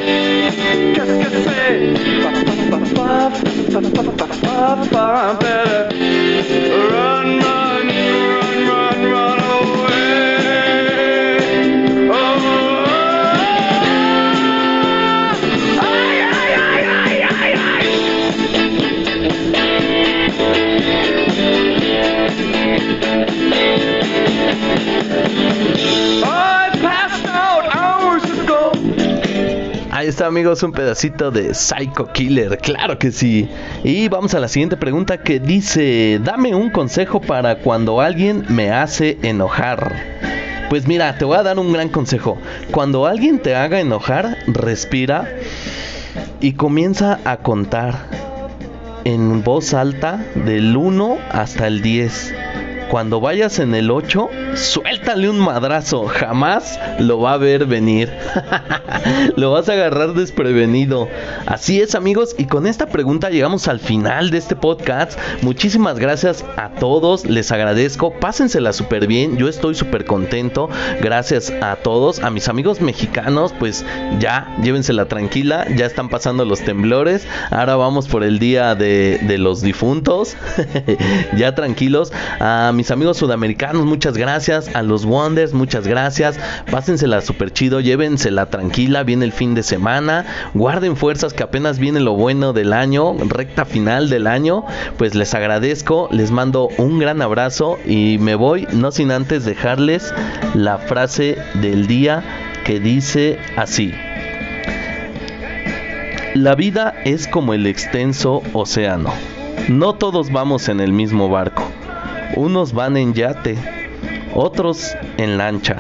qu'est-ce 0.94 1.16
que 1.23 1.29
c'est? 1.44 1.77
Pa 2.23 2.31
pa 2.46 2.55
pa 2.70 3.11
pa 3.73 3.81
pa 3.96 4.27
pa 4.42 4.59
pa 4.92 5.07
better. 5.40 6.89
Está 30.11 30.27
amigos 30.27 30.64
un 30.64 30.73
pedacito 30.73 31.31
de 31.31 31.55
Psycho 31.55 32.12
Killer, 32.12 32.59
claro 32.59 32.99
que 32.99 33.12
sí. 33.12 33.49
Y 33.85 34.09
vamos 34.09 34.35
a 34.35 34.40
la 34.40 34.49
siguiente 34.49 34.77
pregunta 34.77 35.18
que 35.23 35.38
dice, 35.38 36.20
dame 36.25 36.53
un 36.53 36.70
consejo 36.70 37.20
para 37.20 37.61
cuando 37.61 38.01
alguien 38.01 38.44
me 38.49 38.73
hace 38.73 39.18
enojar. 39.23 39.94
Pues 40.68 40.88
mira, 40.88 41.16
te 41.16 41.25
voy 41.25 41.38
a 41.38 41.44
dar 41.44 41.61
un 41.61 41.73
gran 41.73 41.90
consejo. 41.90 42.38
Cuando 42.73 43.07
alguien 43.07 43.38
te 43.38 43.55
haga 43.55 43.79
enojar, 43.79 44.38
respira 44.49 45.29
y 46.40 46.55
comienza 46.55 47.20
a 47.25 47.37
contar 47.37 48.09
en 49.05 49.44
voz 49.44 49.75
alta 49.75 50.25
del 50.35 50.77
1 50.77 51.18
hasta 51.31 51.68
el 51.68 51.83
10. 51.83 52.35
Cuando 52.90 53.20
vayas 53.20 53.61
en 53.61 53.77
el 53.77 53.92
8, 53.92 54.29
suéltale 54.55 55.29
un 55.29 55.39
madrazo. 55.39 56.07
Jamás 56.07 56.79
lo 56.99 57.21
va 57.21 57.35
a 57.35 57.37
ver 57.37 57.67
venir. 57.67 58.11
lo 59.37 59.53
vas 59.53 59.69
a 59.69 59.73
agarrar 59.73 60.15
desprevenido. 60.15 61.09
Así 61.47 61.81
es 61.81 61.95
amigos. 61.95 62.35
Y 62.39 62.47
con 62.47 62.67
esta 62.67 62.87
pregunta 62.87 63.31
llegamos 63.31 63.69
al 63.69 63.81
final 63.81 64.31
de 64.31 64.39
este 64.39 64.57
podcast. 64.57 65.19
Muchísimas 65.43 65.99
gracias 65.99 66.45
a 66.57 66.71
todos. 66.71 67.25
Les 67.25 67.53
agradezco. 67.53 68.13
Pásensela 68.13 68.73
súper 68.73 69.07
bien. 69.07 69.37
Yo 69.37 69.49
estoy 69.49 69.75
súper 69.75 70.05
contento. 70.05 70.69
Gracias 71.01 71.53
a 71.61 71.77
todos. 71.77 72.21
A 72.21 72.31
mis 72.31 72.49
amigos 72.49 72.81
mexicanos, 72.81 73.55
pues 73.59 73.85
ya 74.19 74.57
llévensela 74.63 75.07
tranquila. 75.07 75.67
Ya 75.77 75.87
están 75.87 76.09
pasando 76.09 76.45
los 76.45 76.61
temblores. 76.61 77.27
Ahora 77.51 77.77
vamos 77.77 78.09
por 78.09 78.25
el 78.25 78.39
día 78.39 78.75
de, 78.75 79.21
de 79.23 79.39
los 79.39 79.63
difuntos. 79.63 80.37
ya 81.37 81.55
tranquilos. 81.55 82.13
A 82.41 82.73
mis 82.75 82.91
amigos 82.91 83.19
sudamericanos, 83.19 83.85
muchas 83.85 84.17
gracias. 84.17 84.39
A 84.40 84.83
los 84.83 85.05
Wonders, 85.05 85.53
muchas 85.53 85.87
gracias. 85.87 86.38
Pásensela 86.70 87.20
súper 87.20 87.53
chido, 87.53 87.81
llévensela 87.81 88.46
tranquila. 88.46 89.03
Viene 89.03 89.26
el 89.26 89.33
fin 89.33 89.55
de 89.55 89.62
semana. 89.62 90.24
Guarden 90.55 90.96
fuerzas 90.96 91.35
que 91.35 91.42
apenas 91.42 91.79
viene 91.79 92.00
lo 92.00 92.14
bueno 92.14 92.55
del 92.55 92.72
año, 92.72 93.14
recta 93.18 93.66
final 93.66 94.09
del 94.09 94.26
año. 94.26 94.64
Pues 94.96 95.14
les 95.14 95.35
agradezco, 95.35 96.09
les 96.11 96.31
mando 96.31 96.68
un 96.79 96.98
gran 96.98 97.20
abrazo 97.20 97.79
y 97.85 98.16
me 98.18 98.35
voy, 98.35 98.66
no 98.72 98.92
sin 98.92 99.11
antes 99.11 99.44
dejarles 99.44 100.14
la 100.55 100.79
frase 100.79 101.37
del 101.61 101.87
día 101.87 102.24
que 102.64 102.81
dice 102.81 103.38
así. 103.57 103.92
La 106.35 106.55
vida 106.55 106.94
es 107.05 107.29
como 107.29 107.53
el 107.53 107.66
extenso 107.66 108.42
océano. 108.55 109.12
No 109.68 109.92
todos 109.96 110.33
vamos 110.33 110.70
en 110.70 110.81
el 110.81 110.94
mismo 110.94 111.29
barco. 111.29 111.62
Unos 112.37 112.72
van 112.72 112.96
en 112.96 113.12
yate, 113.12 113.59
otros 114.35 114.95
en 115.19 115.38
lancha, 115.38 115.77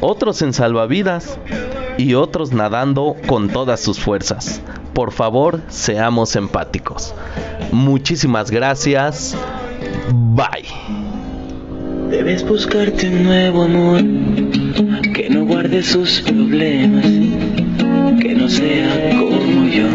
otros 0.00 0.42
en 0.42 0.52
salvavidas 0.52 1.38
y 1.98 2.14
otros 2.14 2.52
nadando 2.52 3.16
con 3.26 3.48
todas 3.48 3.80
sus 3.80 3.98
fuerzas. 3.98 4.60
Por 4.92 5.12
favor, 5.12 5.60
seamos 5.68 6.36
empáticos. 6.36 7.14
Muchísimas 7.72 8.50
gracias. 8.50 9.36
Bye. 10.12 10.68
Debes 12.10 12.46
buscarte 12.46 13.08
un 13.08 13.24
nuevo 13.24 13.64
amor 13.64 14.02
que 15.14 15.28
no 15.30 15.44
guarde 15.46 15.82
sus 15.82 16.20
problemas, 16.20 17.06
que 18.20 18.34
no 18.34 18.48
sea 18.48 19.10
como 19.10 19.66
yo. 19.66 19.86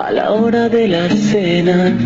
A 0.00 0.10
la 0.10 0.32
hora 0.32 0.68
de 0.68 0.88
la 0.88 1.08
cena, 1.10 1.96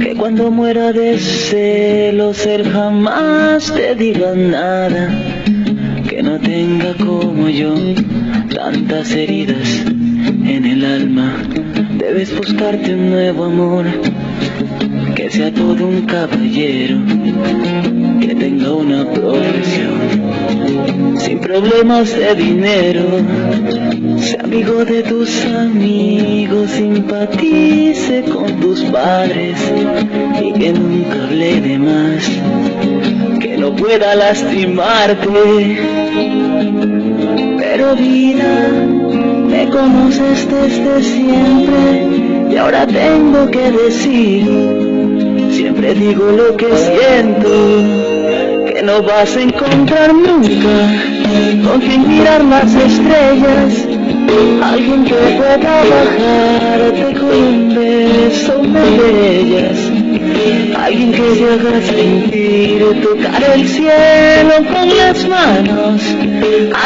que 0.00 0.14
cuando 0.14 0.50
muera 0.50 0.92
de 0.92 1.18
celos 1.18 2.46
él 2.46 2.70
jamás 2.70 3.72
te 3.72 3.94
diga 3.94 4.34
nada, 4.34 5.10
que 6.08 6.22
no 6.22 6.38
tenga 6.38 6.94
como 6.94 7.48
yo 7.48 7.74
tantas 8.54 9.10
heridas 9.12 9.84
en 10.44 10.64
el 10.64 10.84
alma. 10.84 11.34
Debes 11.96 12.36
buscarte 12.36 12.94
un 12.94 13.10
nuevo 13.10 13.44
amor. 13.44 13.86
Que 15.14 15.30
sea 15.30 15.52
todo 15.52 15.88
un 15.88 16.02
caballero, 16.02 16.98
que 18.20 18.34
tenga 18.36 18.72
una 18.72 19.04
profesión, 19.12 21.18
sin 21.18 21.40
problemas 21.40 22.16
de 22.16 22.34
dinero, 22.36 23.02
amigo 24.34 24.84
de 24.84 25.02
tus 25.02 25.44
amigos, 25.46 26.70
simpatice 26.70 28.24
con 28.24 28.60
tus 28.60 28.82
padres 28.84 29.58
y 30.42 30.52
que 30.52 30.72
nunca 30.72 31.24
hable 31.24 31.60
de 31.60 31.78
más, 31.78 32.30
que 33.40 33.56
no 33.56 33.74
pueda 33.74 34.14
lastimarte. 34.14 35.78
Pero 37.58 37.96
vida, 37.96 38.70
me 39.48 39.68
conoces 39.68 40.48
desde 40.48 41.02
siempre 41.02 42.06
y 42.50 42.56
ahora 42.56 42.86
tengo 42.86 43.50
que 43.50 43.70
decir 43.70 44.88
Siempre 45.58 45.92
digo 45.92 46.30
lo 46.30 46.56
que 46.56 46.68
siento, 46.76 47.48
que 48.66 48.80
no 48.84 49.02
vas 49.02 49.36
a 49.36 49.40
encontrar 49.42 50.14
nunca 50.14 51.68
con 51.68 51.80
quien 51.80 52.06
mirar 52.06 52.44
las 52.44 52.72
estrellas, 52.74 53.87
alguien 54.62 55.04
que 55.04 55.14
pueda 55.14 55.84
bajarte 55.84 57.14
con 57.18 57.30
un 57.30 57.74
beso 57.74 58.58
de 58.58 59.40
ellas, 59.40 59.78
alguien 60.76 61.12
que 61.12 61.22
te 61.22 61.44
haga 61.52 61.80
sentir 61.82 63.00
tocar 63.02 63.42
el 63.54 63.68
cielo 63.68 64.54
con 64.72 64.96
las 64.96 65.28
manos, 65.28 66.02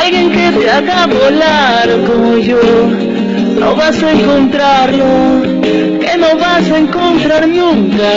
alguien 0.01 0.31
que 0.31 0.51
te 0.59 0.71
haga 0.71 1.07
volar 1.07 1.89
como 2.07 2.39
yo, 2.39 2.61
no 3.59 3.77
vas 3.77 4.03
a 4.03 4.13
encontrarlo 4.13 5.53
que 6.01 6.19
no 6.19 6.37
vas 6.37 6.71
a 6.71 6.79
encontrar 6.79 7.49
nunca. 7.49 8.11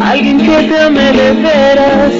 Alguien 0.00 0.38
que 0.38 0.68
te 0.68 0.78
ame 0.80 1.12
de 1.12 1.32
veras, 1.32 2.12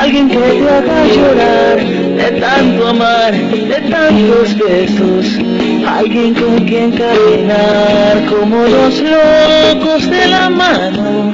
alguien 0.00 0.28
que 0.28 0.36
te 0.36 0.68
haga 0.68 1.06
llorar 1.14 1.93
de 2.16 2.40
tanto 2.40 2.88
amar, 2.88 3.32
de 3.32 3.80
tantos 3.90 4.56
besos. 4.56 5.26
Alguien 5.86 6.34
con 6.34 6.64
quien 6.66 6.92
caminar 6.92 8.24
como 8.28 8.64
los 8.64 9.00
locos 9.00 10.10
de 10.10 10.26
la 10.26 10.50
mano. 10.50 11.32